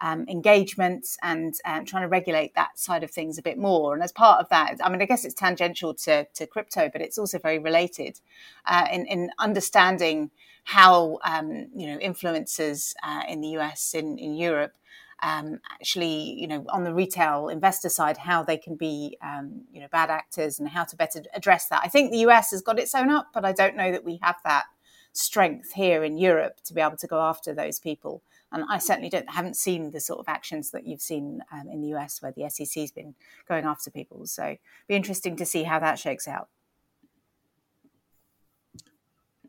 um, 0.00 0.26
engagement 0.28 1.06
and 1.22 1.54
um, 1.64 1.84
trying 1.84 2.02
to 2.02 2.08
regulate 2.08 2.54
that 2.54 2.78
side 2.78 3.02
of 3.02 3.10
things 3.10 3.38
a 3.38 3.42
bit 3.42 3.58
more. 3.58 3.94
And 3.94 4.02
as 4.02 4.12
part 4.12 4.40
of 4.40 4.48
that, 4.50 4.76
I 4.82 4.88
mean, 4.88 5.02
I 5.02 5.06
guess 5.06 5.24
it's 5.24 5.34
tangential 5.34 5.94
to, 5.94 6.26
to 6.34 6.46
crypto, 6.46 6.88
but 6.92 7.00
it's 7.00 7.18
also 7.18 7.38
very 7.38 7.58
related 7.58 8.20
uh, 8.66 8.86
in, 8.92 9.06
in 9.06 9.30
understanding 9.38 10.30
how 10.68 11.18
um, 11.24 11.68
you 11.74 11.86
know 11.86 11.98
influencers 11.98 12.92
uh, 13.02 13.22
in 13.26 13.40
the 13.40 13.48
US, 13.58 13.94
in 13.94 14.18
in 14.18 14.34
Europe. 14.34 14.72
Um, 15.20 15.60
actually, 15.72 16.36
you 16.38 16.46
know, 16.46 16.64
on 16.68 16.84
the 16.84 16.94
retail 16.94 17.48
investor 17.48 17.88
side, 17.88 18.18
how 18.18 18.44
they 18.44 18.56
can 18.56 18.76
be, 18.76 19.18
um, 19.20 19.62
you 19.72 19.80
know, 19.80 19.88
bad 19.90 20.10
actors 20.10 20.60
and 20.60 20.68
how 20.68 20.84
to 20.84 20.94
better 20.94 21.22
address 21.34 21.66
that. 21.68 21.80
I 21.82 21.88
think 21.88 22.12
the 22.12 22.18
US 22.28 22.52
has 22.52 22.62
got 22.62 22.78
its 22.78 22.94
own 22.94 23.10
up, 23.10 23.28
but 23.34 23.44
I 23.44 23.52
don't 23.52 23.76
know 23.76 23.90
that 23.90 24.04
we 24.04 24.20
have 24.22 24.36
that 24.44 24.66
strength 25.12 25.72
here 25.72 26.04
in 26.04 26.18
Europe 26.18 26.60
to 26.64 26.74
be 26.74 26.80
able 26.80 26.98
to 26.98 27.06
go 27.06 27.20
after 27.20 27.52
those 27.52 27.80
people. 27.80 28.22
And 28.50 28.64
I 28.70 28.78
certainly 28.78 29.10
don't 29.10 29.28
haven't 29.30 29.56
seen 29.56 29.90
the 29.90 30.00
sort 30.00 30.20
of 30.20 30.28
actions 30.28 30.70
that 30.70 30.86
you've 30.86 31.02
seen 31.02 31.42
um, 31.52 31.68
in 31.70 31.82
the 31.82 31.88
US 31.96 32.22
where 32.22 32.32
the 32.32 32.48
SEC's 32.48 32.90
been 32.90 33.14
going 33.48 33.64
after 33.64 33.90
people. 33.90 34.26
So 34.26 34.44
it'd 34.44 34.58
be 34.88 34.94
interesting 34.96 35.36
to 35.36 35.44
see 35.46 35.64
how 35.64 35.78
that 35.80 35.98
shakes 35.98 36.26
out. 36.26 36.48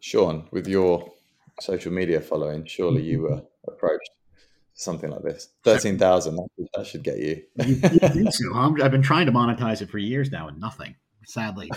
Sean, 0.02 0.48
with 0.52 0.68
your 0.68 1.12
social 1.60 1.92
media 1.92 2.22
following, 2.22 2.66
surely 2.66 3.04
you 3.04 3.22
were 3.22 3.42
approached 3.68 4.10
something 4.74 5.10
like 5.10 5.24
this. 5.24 5.50
Thirteen 5.64 5.98
thousand. 5.98 6.40
That 6.76 6.88
should 6.88 7.04
get 7.04 7.18
you. 7.20 7.44
You- 7.66 7.82
you 8.16 8.32
so. 8.32 8.54
I've 8.82 8.92
been 8.92 9.02
trying 9.02 9.26
to 9.26 9.32
monetize 9.32 9.82
it 9.82 9.90
for 9.90 9.98
years 9.98 10.32
now 10.32 10.48
and 10.48 10.60
nothing, 10.60 10.96
sadly. 11.26 11.70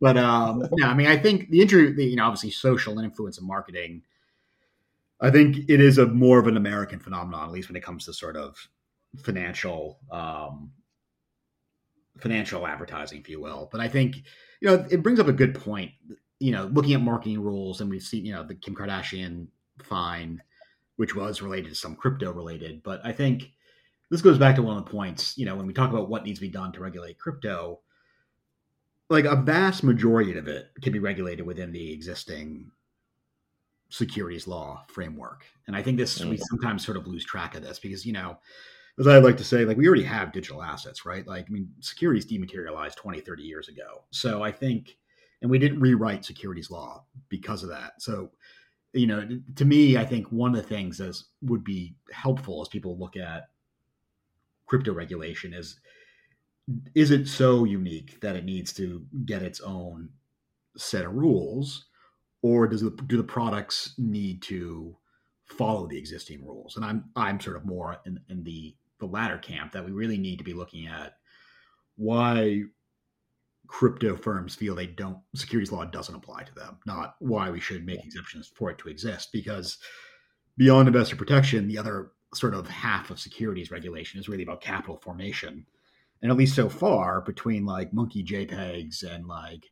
But 0.00 0.16
um, 0.16 0.64
yeah, 0.76 0.88
I 0.88 0.94
mean, 0.94 1.06
I 1.06 1.16
think 1.16 1.50
the 1.50 1.60
intro, 1.60 1.92
the, 1.92 2.04
you 2.04 2.16
know, 2.16 2.24
obviously 2.24 2.50
social 2.50 2.98
and 2.98 3.04
influence 3.04 3.38
and 3.38 3.46
marketing. 3.46 4.02
I 5.20 5.30
think 5.30 5.68
it 5.68 5.80
is 5.80 5.98
a 5.98 6.06
more 6.06 6.38
of 6.38 6.46
an 6.46 6.56
American 6.56 7.00
phenomenon, 7.00 7.48
at 7.48 7.52
least 7.52 7.68
when 7.68 7.76
it 7.76 7.82
comes 7.82 8.04
to 8.04 8.12
sort 8.12 8.36
of 8.36 8.56
financial 9.16 9.98
um, 10.10 10.70
financial 12.20 12.66
advertising, 12.66 13.20
if 13.20 13.28
you 13.28 13.40
will. 13.40 13.68
But 13.70 13.80
I 13.80 13.88
think 13.88 14.16
you 14.60 14.68
know 14.68 14.86
it 14.90 15.02
brings 15.02 15.20
up 15.20 15.28
a 15.28 15.32
good 15.32 15.54
point. 15.54 15.92
You 16.40 16.52
know, 16.52 16.66
looking 16.66 16.94
at 16.94 17.00
marketing 17.00 17.42
rules, 17.42 17.80
and 17.80 17.90
we've 17.90 18.02
seen 18.02 18.24
you 18.24 18.32
know 18.32 18.44
the 18.44 18.54
Kim 18.54 18.74
Kardashian 18.74 19.48
fine, 19.82 20.40
which 20.96 21.14
was 21.14 21.42
related 21.42 21.70
to 21.70 21.74
some 21.74 21.96
crypto 21.96 22.32
related. 22.32 22.82
But 22.82 23.00
I 23.04 23.12
think 23.12 23.50
this 24.10 24.22
goes 24.22 24.38
back 24.38 24.56
to 24.56 24.62
one 24.62 24.76
of 24.76 24.84
the 24.84 24.90
points. 24.90 25.36
You 25.36 25.46
know, 25.46 25.56
when 25.56 25.66
we 25.66 25.72
talk 25.72 25.90
about 25.90 26.08
what 26.08 26.24
needs 26.24 26.38
to 26.38 26.46
be 26.46 26.50
done 26.50 26.72
to 26.72 26.80
regulate 26.80 27.18
crypto, 27.18 27.80
like 29.10 29.24
a 29.24 29.36
vast 29.36 29.82
majority 29.82 30.38
of 30.38 30.46
it 30.46 30.70
can 30.82 30.92
be 30.92 31.00
regulated 31.00 31.44
within 31.44 31.72
the 31.72 31.92
existing 31.92 32.70
securities 33.90 34.46
law 34.46 34.84
framework. 34.88 35.44
And 35.66 35.74
I 35.74 35.82
think 35.82 35.98
this 35.98 36.22
we 36.22 36.36
mm. 36.36 36.42
sometimes 36.50 36.84
sort 36.84 36.96
of 36.96 37.06
lose 37.06 37.24
track 37.24 37.54
of 37.54 37.62
this 37.62 37.78
because 37.78 38.04
you 38.04 38.12
know 38.12 38.38
as 38.98 39.06
I 39.06 39.18
like 39.18 39.36
to 39.36 39.44
say, 39.44 39.64
like 39.64 39.76
we 39.76 39.86
already 39.86 40.02
have 40.04 40.32
digital 40.32 40.62
assets, 40.62 41.06
right? 41.06 41.26
Like, 41.26 41.46
I 41.48 41.52
mean, 41.52 41.70
securities 41.80 42.24
dematerialized 42.24 42.98
20, 42.98 43.20
30 43.20 43.42
years 43.42 43.68
ago. 43.68 44.02
So 44.10 44.42
I 44.42 44.50
think, 44.50 44.96
and 45.40 45.50
we 45.50 45.58
didn't 45.58 45.80
rewrite 45.80 46.24
securities 46.24 46.70
law 46.70 47.04
because 47.28 47.62
of 47.62 47.68
that. 47.68 48.02
So, 48.02 48.30
you 48.92 49.06
know, 49.06 49.28
to 49.54 49.64
me, 49.64 49.96
I 49.96 50.04
think 50.04 50.26
one 50.32 50.54
of 50.54 50.56
the 50.56 50.68
things 50.68 50.98
that 50.98 51.16
would 51.42 51.62
be 51.62 51.94
helpful 52.12 52.60
as 52.60 52.68
people 52.68 52.98
look 52.98 53.16
at 53.16 53.48
crypto 54.66 54.92
regulation 54.92 55.54
is 55.54 55.78
is 56.94 57.10
it 57.10 57.26
so 57.26 57.64
unique 57.64 58.20
that 58.20 58.36
it 58.36 58.44
needs 58.44 58.74
to 58.74 59.02
get 59.24 59.40
its 59.40 59.60
own 59.60 60.10
set 60.76 61.06
of 61.06 61.14
rules 61.14 61.86
or 62.42 62.66
does 62.66 62.82
it, 62.82 63.08
do 63.08 63.16
the 63.16 63.22
products 63.22 63.94
need 63.98 64.42
to 64.42 64.96
follow 65.44 65.86
the 65.86 65.98
existing 65.98 66.44
rules? 66.44 66.76
And 66.76 66.84
i'm 66.84 67.04
i'm 67.16 67.40
sort 67.40 67.56
of 67.56 67.64
more 67.64 67.98
in, 68.06 68.20
in 68.28 68.44
the 68.44 68.74
the 69.00 69.06
latter 69.06 69.38
camp 69.38 69.72
that 69.72 69.84
we 69.84 69.92
really 69.92 70.18
need 70.18 70.38
to 70.38 70.44
be 70.44 70.54
looking 70.54 70.86
at 70.86 71.14
why 71.96 72.62
crypto 73.66 74.16
firms 74.16 74.54
feel 74.54 74.74
they 74.74 74.86
don't 74.86 75.18
securities 75.34 75.70
law 75.70 75.84
doesn't 75.84 76.14
apply 76.14 76.42
to 76.42 76.54
them 76.54 76.78
not 76.86 77.16
why 77.18 77.50
we 77.50 77.60
should 77.60 77.84
make 77.84 78.02
exceptions 78.02 78.50
for 78.54 78.70
it 78.70 78.78
to 78.78 78.88
exist 78.88 79.28
because 79.30 79.76
beyond 80.56 80.88
investor 80.88 81.16
protection 81.16 81.68
the 81.68 81.76
other 81.76 82.12
sort 82.34 82.54
of 82.54 82.68
half 82.68 83.10
of 83.10 83.20
securities 83.20 83.70
regulation 83.70 84.20
is 84.20 84.28
really 84.28 84.42
about 84.42 84.60
capital 84.60 84.98
formation. 84.98 85.66
And 86.20 86.30
at 86.30 86.36
least 86.36 86.54
so 86.54 86.68
far 86.68 87.20
between 87.20 87.64
like 87.64 87.92
monkey 87.92 88.24
jpegs 88.24 89.02
and 89.02 89.26
like 89.26 89.70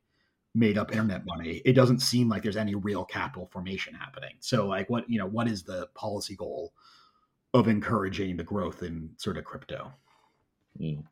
made 0.57 0.79
up 0.79 0.91
internet 0.91 1.23
money 1.27 1.61
it 1.65 1.75
doesn't 1.75 2.01
seem 2.01 2.29
like 2.29 2.43
there's 2.43 2.57
any 2.57 2.75
real 2.75 3.05
capital 3.05 3.47
formation 3.53 3.95
happening 3.95 4.35
so 4.41 4.67
like 4.67 4.89
what 4.89 5.09
you 5.09 5.19
know 5.19 5.27
what 5.27 5.47
is 5.47 5.63
the 5.63 5.87
policy 5.95 6.35
goal 6.35 6.73
of 7.57 7.69
encouraging 7.69 8.37
the 8.37 8.45
growth 8.45 8.83
in 8.83 9.11
sort 9.17 9.39
of 9.39 9.45
crypto. 9.45 9.93
Mm. 10.81 11.05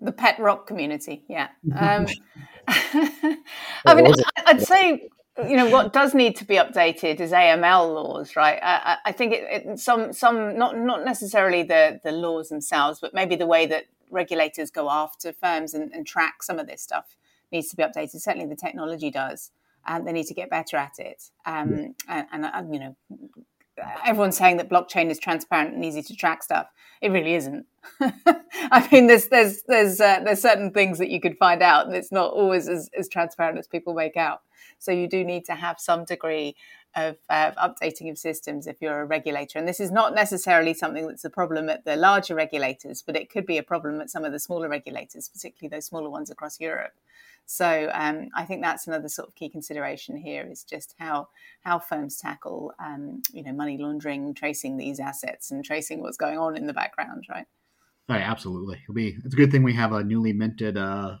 The 0.00 0.12
pet 0.12 0.38
rock 0.38 0.66
community, 0.66 1.24
yeah. 1.28 1.48
Um, 1.76 2.06
I 2.68 3.94
mean, 3.94 4.12
I'd 4.46 4.62
say 4.62 5.08
you 5.48 5.56
know 5.56 5.68
what 5.68 5.92
does 5.92 6.14
need 6.14 6.36
to 6.36 6.44
be 6.44 6.56
updated 6.56 7.20
is 7.20 7.32
AML 7.32 7.94
laws, 7.94 8.36
right? 8.36 8.58
I, 8.62 8.98
I 9.06 9.12
think 9.12 9.32
it, 9.32 9.42
it, 9.50 9.78
some 9.78 10.12
some 10.12 10.56
not 10.56 10.78
not 10.78 11.04
necessarily 11.04 11.62
the 11.62 12.00
the 12.04 12.12
laws 12.12 12.48
themselves, 12.48 13.00
but 13.00 13.12
maybe 13.14 13.36
the 13.36 13.46
way 13.46 13.66
that 13.66 13.84
regulators 14.10 14.70
go 14.70 14.90
after 14.90 15.32
firms 15.32 15.74
and, 15.74 15.92
and 15.92 16.06
track 16.06 16.42
some 16.42 16.58
of 16.58 16.66
this 16.66 16.82
stuff 16.82 17.16
needs 17.52 17.68
to 17.70 17.76
be 17.76 17.82
updated. 17.82 18.20
Certainly, 18.20 18.46
the 18.46 18.56
technology 18.56 19.10
does, 19.10 19.50
and 19.86 20.06
they 20.06 20.12
need 20.12 20.26
to 20.26 20.34
get 20.34 20.50
better 20.50 20.76
at 20.76 20.98
it. 20.98 21.30
Um, 21.44 21.94
yeah. 22.08 22.24
and, 22.32 22.44
and, 22.44 22.44
uh, 22.44 22.62
you 22.72 22.80
know, 22.80 22.96
everyone's 24.04 24.36
saying 24.36 24.56
that 24.58 24.68
blockchain 24.68 25.10
is 25.10 25.18
transparent 25.18 25.74
and 25.74 25.84
easy 25.84 26.02
to 26.02 26.16
track 26.16 26.42
stuff. 26.42 26.68
It 27.00 27.10
really 27.10 27.34
isn't. 27.34 27.66
I 28.00 28.88
mean, 28.92 29.06
there's 29.06 29.28
there's 29.28 29.62
there's 29.66 30.00
uh, 30.00 30.20
there's 30.24 30.42
certain 30.42 30.70
things 30.70 30.98
that 30.98 31.10
you 31.10 31.20
could 31.20 31.38
find 31.38 31.62
out, 31.62 31.86
and 31.86 31.94
it's 31.94 32.12
not 32.12 32.32
always 32.32 32.68
as, 32.68 32.90
as 32.96 33.08
transparent 33.08 33.58
as 33.58 33.66
people 33.66 33.94
make 33.94 34.16
out. 34.16 34.42
So 34.78 34.92
you 34.92 35.08
do 35.08 35.24
need 35.24 35.44
to 35.46 35.54
have 35.54 35.78
some 35.78 36.04
degree 36.04 36.56
of 36.96 37.16
uh, 37.28 37.52
updating 37.52 38.10
of 38.10 38.18
systems 38.18 38.66
if 38.66 38.80
you're 38.80 39.00
a 39.00 39.04
regulator. 39.04 39.58
And 39.58 39.68
this 39.68 39.80
is 39.80 39.92
not 39.92 40.14
necessarily 40.14 40.74
something 40.74 41.06
that's 41.06 41.24
a 41.24 41.30
problem 41.30 41.68
at 41.68 41.84
the 41.84 41.96
larger 41.96 42.34
regulators, 42.34 43.02
but 43.02 43.16
it 43.16 43.30
could 43.30 43.46
be 43.46 43.58
a 43.58 43.62
problem 43.62 44.00
at 44.00 44.10
some 44.10 44.24
of 44.24 44.32
the 44.32 44.40
smaller 44.40 44.68
regulators, 44.68 45.28
particularly 45.28 45.74
those 45.74 45.86
smaller 45.86 46.10
ones 46.10 46.30
across 46.30 46.58
Europe. 46.58 46.92
So 47.52 47.90
um, 47.94 48.28
I 48.36 48.44
think 48.44 48.62
that's 48.62 48.86
another 48.86 49.08
sort 49.08 49.26
of 49.26 49.34
key 49.34 49.48
consideration 49.48 50.16
here 50.16 50.48
is 50.48 50.62
just 50.62 50.94
how 51.00 51.30
how 51.62 51.80
firms 51.80 52.16
tackle 52.16 52.72
um, 52.78 53.22
you 53.32 53.42
know 53.42 53.52
money 53.52 53.76
laundering, 53.76 54.34
tracing 54.34 54.76
these 54.76 55.00
assets, 55.00 55.50
and 55.50 55.64
tracing 55.64 56.00
what's 56.00 56.16
going 56.16 56.38
on 56.38 56.56
in 56.56 56.68
the 56.68 56.72
background, 56.72 57.24
right? 57.28 57.46
Right, 58.08 58.22
absolutely. 58.22 58.78
It'll 58.84 58.94
be 58.94 59.16
it's 59.24 59.34
a 59.34 59.36
good 59.36 59.50
thing 59.50 59.64
we 59.64 59.72
have 59.72 59.92
a 59.92 60.04
newly 60.04 60.32
minted 60.32 60.76
uh, 60.76 61.16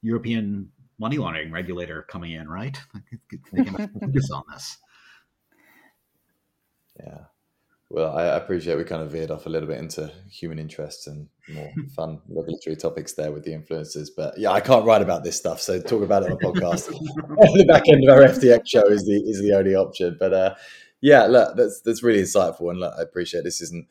European 0.00 0.72
money 0.98 1.18
laundering 1.18 1.52
regulator 1.52 2.06
coming 2.08 2.32
in, 2.32 2.48
right? 2.48 2.80
They 3.52 3.64
can 3.64 3.76
focus 4.00 4.30
on 4.30 4.44
this. 4.50 4.78
Yeah. 6.98 7.24
Well, 7.88 8.16
I 8.16 8.24
appreciate 8.24 8.76
we 8.76 8.84
kind 8.84 9.02
of 9.02 9.12
veered 9.12 9.30
off 9.30 9.46
a 9.46 9.48
little 9.48 9.68
bit 9.68 9.78
into 9.78 10.10
human 10.28 10.58
interest 10.58 11.06
and 11.06 11.28
more 11.48 11.72
fun 11.94 12.20
regulatory 12.28 12.74
topics 12.74 13.12
there 13.12 13.30
with 13.30 13.44
the 13.44 13.52
influencers. 13.52 14.08
But 14.14 14.36
yeah, 14.38 14.50
I 14.50 14.60
can't 14.60 14.84
write 14.84 15.02
about 15.02 15.22
this 15.22 15.36
stuff, 15.36 15.60
so 15.60 15.80
talk 15.80 16.02
about 16.02 16.24
it 16.24 16.32
on 16.32 16.38
the 16.38 16.44
podcast. 16.44 16.88
the 16.88 17.64
back 17.64 17.88
end 17.88 18.02
of 18.02 18.10
our 18.10 18.24
FTX 18.24 18.62
show 18.66 18.86
is 18.88 19.04
the 19.04 19.16
is 19.16 19.40
the 19.40 19.52
only 19.52 19.76
option. 19.76 20.16
But 20.18 20.34
uh, 20.34 20.54
yeah, 21.00 21.26
look, 21.26 21.56
that's 21.56 21.80
that's 21.82 22.02
really 22.02 22.22
insightful, 22.22 22.70
and 22.70 22.80
look, 22.80 22.94
I 22.98 23.02
appreciate 23.02 23.44
this 23.44 23.60
isn't 23.60 23.86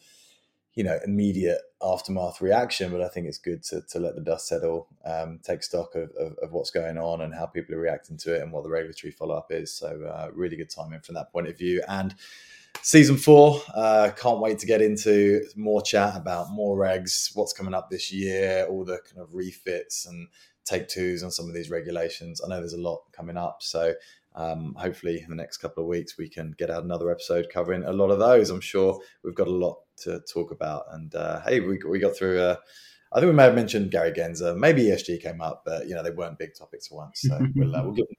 you 0.73 0.84
know 0.84 0.99
immediate 1.05 1.60
aftermath 1.81 2.41
reaction, 2.41 2.91
but 2.91 3.01
I 3.01 3.08
think 3.08 3.27
it's 3.27 3.38
good 3.38 3.63
to 3.63 3.81
to 3.81 3.99
let 3.99 4.15
the 4.15 4.21
dust 4.21 4.49
settle, 4.49 4.89
um, 5.05 5.39
take 5.41 5.63
stock 5.63 5.95
of, 5.95 6.12
of, 6.19 6.34
of, 6.39 6.51
what's 6.51 6.69
going 6.69 6.97
on 6.97 7.21
and 7.21 7.34
how 7.34 7.45
people 7.45 7.73
are 7.75 7.79
reacting 7.79 8.17
to 8.17 8.36
it, 8.36 8.41
and 8.41 8.51
what 8.51 8.63
the 8.63 8.69
regulatory 8.69 9.12
follow 9.12 9.36
up 9.36 9.53
is. 9.53 9.73
So 9.73 10.03
uh, 10.03 10.31
really 10.34 10.58
good 10.58 10.69
timing 10.69 10.99
from 10.99 11.15
that 11.15 11.31
point 11.31 11.47
of 11.47 11.58
view, 11.58 11.81
and 11.88 12.13
season 12.81 13.17
four. 13.17 13.61
Uh, 13.73 14.11
can't 14.15 14.39
wait 14.39 14.59
to 14.59 14.65
get 14.65 14.81
into 14.81 15.41
more 15.55 15.81
chat 15.81 16.15
about 16.15 16.51
more 16.51 16.77
regs, 16.77 17.31
what's 17.35 17.53
coming 17.53 17.73
up 17.73 17.89
this 17.89 18.11
year, 18.11 18.65
all 18.69 18.85
the 18.85 18.99
kind 19.09 19.21
of 19.21 19.33
refits 19.33 20.05
and 20.05 20.27
take 20.65 20.88
twos 20.88 21.23
on 21.23 21.31
some 21.31 21.47
of 21.47 21.53
these 21.53 21.69
regulations. 21.69 22.41
I 22.43 22.49
know 22.49 22.57
there's 22.57 22.73
a 22.73 22.81
lot 22.81 23.03
coming 23.11 23.38
up, 23.38 23.61
so 23.61 23.93
um, 24.35 24.75
hopefully 24.77 25.21
in 25.21 25.29
the 25.29 25.35
next 25.35 25.57
couple 25.57 25.83
of 25.83 25.89
weeks 25.89 26.17
we 26.17 26.27
can 26.27 26.53
get 26.57 26.69
out 26.69 26.83
another 26.83 27.09
episode 27.09 27.47
covering 27.51 27.83
a 27.83 27.93
lot 27.93 28.09
of 28.09 28.19
those. 28.19 28.49
I'm 28.49 28.61
sure 28.61 28.99
we've 29.23 29.35
got 29.35 29.47
a 29.47 29.51
lot 29.51 29.77
to 29.97 30.21
talk 30.21 30.51
about, 30.51 30.85
and 30.91 31.13
uh, 31.15 31.41
hey, 31.41 31.59
we 31.59 31.79
we 31.89 31.99
got 31.99 32.15
through. 32.15 32.39
Uh, 32.39 32.57
I 33.13 33.19
think 33.19 33.29
we 33.29 33.35
may 33.35 33.43
have 33.43 33.55
mentioned 33.55 33.91
Gary 33.91 34.11
Gensler. 34.11 34.57
Maybe 34.57 34.83
ESG 34.83 35.21
came 35.21 35.39
up, 35.39 35.63
but 35.65 35.88
you 35.88 35.95
know 35.95 36.03
they 36.03 36.11
weren't 36.11 36.38
big 36.38 36.53
topics 36.53 36.88
for 36.88 36.97
once. 36.97 37.21
So 37.21 37.39
we'll 37.55 37.75
uh, 37.75 37.83
we'll 37.83 37.93
give 37.93 38.07
them 38.07 38.15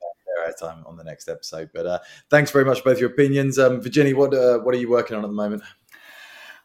time 0.53 0.85
on 0.87 0.97
the 0.97 1.05
next 1.05 1.29
episode. 1.29 1.71
But 1.75 1.87
uh, 1.87 1.99
thanks 2.31 2.51
very 2.51 2.65
much 2.65 2.83
for 2.83 2.91
both 2.91 3.01
your 3.01 3.11
opinions. 3.11 3.59
Um, 3.59 3.81
Virginia, 3.81 4.17
what 4.17 4.35
uh, 4.35 4.59
what 4.59 4.75
are 4.75 4.79
you 4.79 4.91
working 4.91 5.17
on 5.17 5.25
at 5.25 5.29
the 5.29 5.35
moment? 5.35 5.63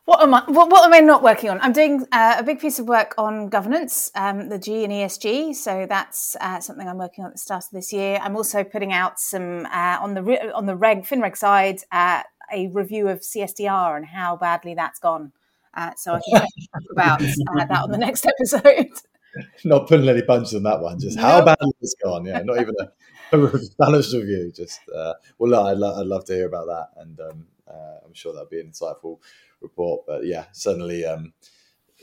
What 0.06 0.24
am 0.24 0.34
I? 0.34 0.44
What, 0.48 0.70
what 0.70 0.84
am 0.84 0.94
I 0.94 1.00
not 1.00 1.22
working 1.22 1.50
on? 1.50 1.62
I'm 1.62 1.74
doing 1.74 2.06
uh, 2.12 2.36
a 2.39 2.44
big 2.44 2.60
piece 2.60 2.80
of 2.80 2.88
work 2.88 3.13
on 3.17 3.50
governance, 3.50 4.12
um, 4.15 4.50
the 4.50 4.58
G 4.58 4.84
and 4.84 4.91
ESG. 4.91 5.56
So 5.56 5.86
that's 5.88 6.36
uh, 6.41 6.60
something 6.60 6.88
I'm 6.88 6.98
working 6.98 7.24
on 7.24 7.30
at 7.30 7.36
the 7.36 7.39
start 7.39 7.63
of 7.65 7.72
this 7.72 7.94
year. 7.94 8.20
I'm 8.22 8.36
also 8.36 8.63
putting 8.63 8.91
out 8.91 9.20
some 9.20 9.67
uh, 9.67 9.98
on 10.02 10.15
the 10.15 10.52
on 10.54 10.65
the 10.65 10.76
reg 10.76 11.04
FinReg 11.04 11.38
side 11.38 11.82
uh, 11.91 12.24
a 12.52 12.67
review 12.67 13.08
of 13.08 13.22
CSDR 13.22 13.96
and 13.96 14.06
how 14.06 14.36
badly 14.36 14.74
that's 14.74 15.00
gone. 15.00 15.32
Uh, 15.74 15.91
so 15.96 16.15
I 16.15 16.20
can 16.20 16.41
talk 16.41 16.84
about 16.91 17.22
uh, 17.22 17.65
that 17.65 17.84
on 17.84 17.91
the 17.91 17.98
next 17.98 18.26
episode. 18.39 18.89
Not 19.65 19.88
putting 19.88 20.10
any 20.10 20.22
punches 20.22 20.56
on 20.56 20.63
that 20.63 20.82
one. 20.82 21.00
Just 21.00 21.17
no. 21.17 21.24
how 21.24 21.46
badly 21.46 21.72
it's 21.82 21.96
gone. 22.04 22.26
Yeah, 22.26 22.41
not 22.44 22.60
even 22.60 22.76
a 22.80 22.88
balanced 23.80 24.13
review. 24.13 24.52
Just 24.54 24.80
uh, 24.94 25.13
well, 25.38 25.52
no, 25.52 25.63
I'd, 25.63 25.78
lo- 25.78 26.00
I'd 26.00 26.08
love 26.08 26.26
to 26.26 26.34
hear 26.34 26.48
about 26.48 26.67
that, 26.67 27.02
and 27.02 27.20
um, 27.20 27.48
uh, 27.67 28.06
I'm 28.06 28.13
sure 28.13 28.34
that'll 28.34 28.50
be 28.50 28.60
an 28.60 28.72
insightful 28.72 29.20
report. 29.62 30.06
But 30.06 30.26
yeah, 30.26 30.46
certainly 30.52 31.06
um, 31.06 31.34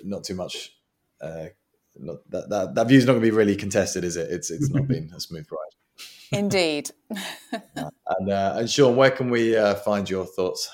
not 0.04 0.24
too 0.24 0.34
much. 0.34 0.74
Uh, 1.20 1.46
not, 1.96 2.18
that, 2.30 2.48
that 2.48 2.74
that 2.74 2.88
view 2.88 2.98
is 2.98 3.06
not 3.06 3.12
going 3.12 3.22
to 3.24 3.30
be 3.30 3.36
really 3.36 3.56
contested, 3.56 4.04
is 4.04 4.16
it? 4.16 4.30
It's 4.30 4.50
it's 4.50 4.70
not 4.70 4.86
been 4.88 5.10
a 5.14 5.20
smooth 5.20 5.46
ride. 5.50 6.38
Indeed. 6.38 6.90
and 7.10 8.30
uh, 8.30 8.54
and 8.56 8.70
Sean, 8.70 8.96
where 8.96 9.10
can 9.10 9.30
we 9.30 9.56
uh, 9.56 9.74
find 9.76 10.08
your 10.08 10.24
thoughts? 10.26 10.70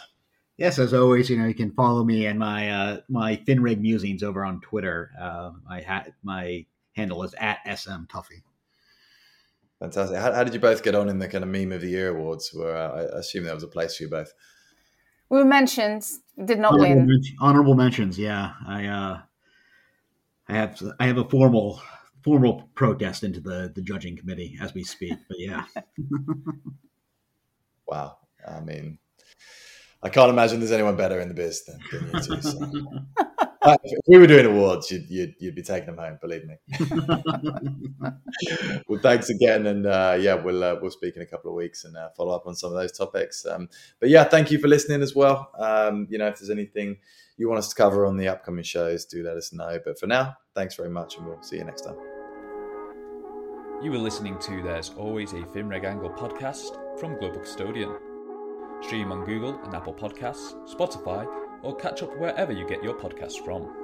Yes, 0.56 0.78
as 0.78 0.94
always, 0.94 1.28
you 1.28 1.36
know 1.36 1.46
you 1.46 1.54
can 1.54 1.72
follow 1.72 2.04
me 2.04 2.26
and 2.26 2.38
my 2.38 2.70
uh, 2.70 3.00
my 3.08 3.36
FinReg 3.36 3.80
musings 3.80 4.22
over 4.22 4.44
on 4.44 4.60
Twitter. 4.60 5.10
Uh, 5.20 5.50
my 5.68 5.82
ha- 5.82 6.06
my 6.22 6.64
handle 6.92 7.24
is 7.24 7.34
at 7.34 7.58
sm 7.78 8.04
tuffy. 8.04 8.42
Fantastic. 9.80 10.18
How, 10.18 10.32
how, 10.32 10.44
did 10.44 10.54
you 10.54 10.60
both 10.60 10.82
get 10.84 10.94
on 10.94 11.08
in 11.08 11.18
the 11.18 11.28
kind 11.28 11.42
of 11.42 11.50
meme 11.50 11.72
of 11.72 11.80
the 11.80 11.88
year 11.88 12.10
awards? 12.10 12.50
Where 12.54 12.76
uh, 12.76 13.08
I 13.14 13.18
assume 13.18 13.44
there 13.44 13.54
was 13.54 13.64
a 13.64 13.68
place 13.68 13.96
for 13.96 14.04
you 14.04 14.10
both. 14.10 14.32
We 15.28 15.38
were 15.38 15.44
mentioned, 15.44 16.06
did 16.44 16.60
not 16.60 16.74
honorable 16.74 16.96
win. 16.96 17.06
Men- 17.06 17.22
honorable 17.40 17.74
mentions, 17.74 18.18
yeah. 18.18 18.52
I 18.66 18.86
uh, 18.86 19.20
I 20.48 20.52
have 20.52 20.80
I 21.00 21.06
have 21.06 21.18
a 21.18 21.28
formal 21.28 21.82
formal 22.22 22.70
protest 22.74 23.24
into 23.24 23.40
the 23.40 23.72
the 23.74 23.82
judging 23.82 24.16
committee 24.16 24.56
as 24.60 24.72
we 24.72 24.84
speak. 24.84 25.14
But 25.28 25.38
yeah. 25.40 25.64
wow. 27.88 28.18
I 28.46 28.60
mean, 28.60 28.98
I 30.04 30.10
can't 30.10 30.30
imagine 30.30 30.60
there's 30.60 30.70
anyone 30.70 30.96
better 30.96 31.18
in 31.20 31.28
the 31.28 31.34
biz 31.34 31.64
than, 31.64 31.80
than 31.90 32.10
you 32.12 32.20
two. 32.20 32.40
So. 32.42 32.58
if 33.84 33.98
we 34.06 34.18
were 34.18 34.26
doing 34.26 34.46
awards, 34.46 34.90
you'd, 34.90 35.08
you'd, 35.08 35.34
you'd 35.38 35.54
be 35.54 35.62
taking 35.62 35.86
them 35.86 35.96
home. 35.96 36.18
Believe 36.20 36.44
me. 36.44 36.56
well, 38.88 39.00
thanks 39.00 39.30
again, 39.30 39.66
and 39.66 39.86
uh, 39.86 40.16
yeah, 40.20 40.34
we'll 40.34 40.62
uh, 40.62 40.76
we'll 40.80 40.90
speak 40.90 41.16
in 41.16 41.22
a 41.22 41.26
couple 41.26 41.50
of 41.50 41.56
weeks 41.56 41.84
and 41.84 41.96
uh, 41.96 42.10
follow 42.16 42.34
up 42.34 42.46
on 42.46 42.54
some 42.54 42.70
of 42.70 42.76
those 42.76 42.92
topics. 42.92 43.46
Um, 43.46 43.68
but 44.00 44.10
yeah, 44.10 44.24
thank 44.24 44.50
you 44.50 44.58
for 44.58 44.68
listening 44.68 45.02
as 45.02 45.14
well. 45.14 45.50
Um, 45.58 46.06
you 46.10 46.18
know, 46.18 46.26
if 46.26 46.38
there's 46.38 46.50
anything 46.50 46.98
you 47.36 47.48
want 47.48 47.58
us 47.58 47.68
to 47.70 47.74
cover 47.74 48.06
on 48.06 48.16
the 48.16 48.28
upcoming 48.28 48.64
shows, 48.64 49.04
do 49.06 49.22
let 49.22 49.36
us 49.36 49.52
know. 49.52 49.78
But 49.84 49.98
for 49.98 50.06
now, 50.06 50.36
thanks 50.54 50.74
very 50.74 50.90
much, 50.90 51.16
and 51.16 51.26
we'll 51.26 51.42
see 51.42 51.56
you 51.56 51.64
next 51.64 51.82
time. 51.82 51.96
You 53.82 53.90
were 53.90 53.98
listening 53.98 54.38
to 54.40 54.62
There's 54.62 54.90
Always 54.90 55.32
a 55.32 55.42
FinReg 55.42 55.84
Angle 55.84 56.10
podcast 56.10 56.98
from 56.98 57.18
Global 57.18 57.40
Custodian. 57.40 58.13
Stream 58.86 59.12
on 59.12 59.24
Google 59.24 59.58
and 59.64 59.74
Apple 59.74 59.94
Podcasts, 59.94 60.52
Spotify, 60.68 61.26
or 61.62 61.74
catch 61.74 62.02
up 62.02 62.14
wherever 62.18 62.52
you 62.52 62.68
get 62.68 62.84
your 62.84 62.92
podcasts 62.92 63.42
from. 63.42 63.83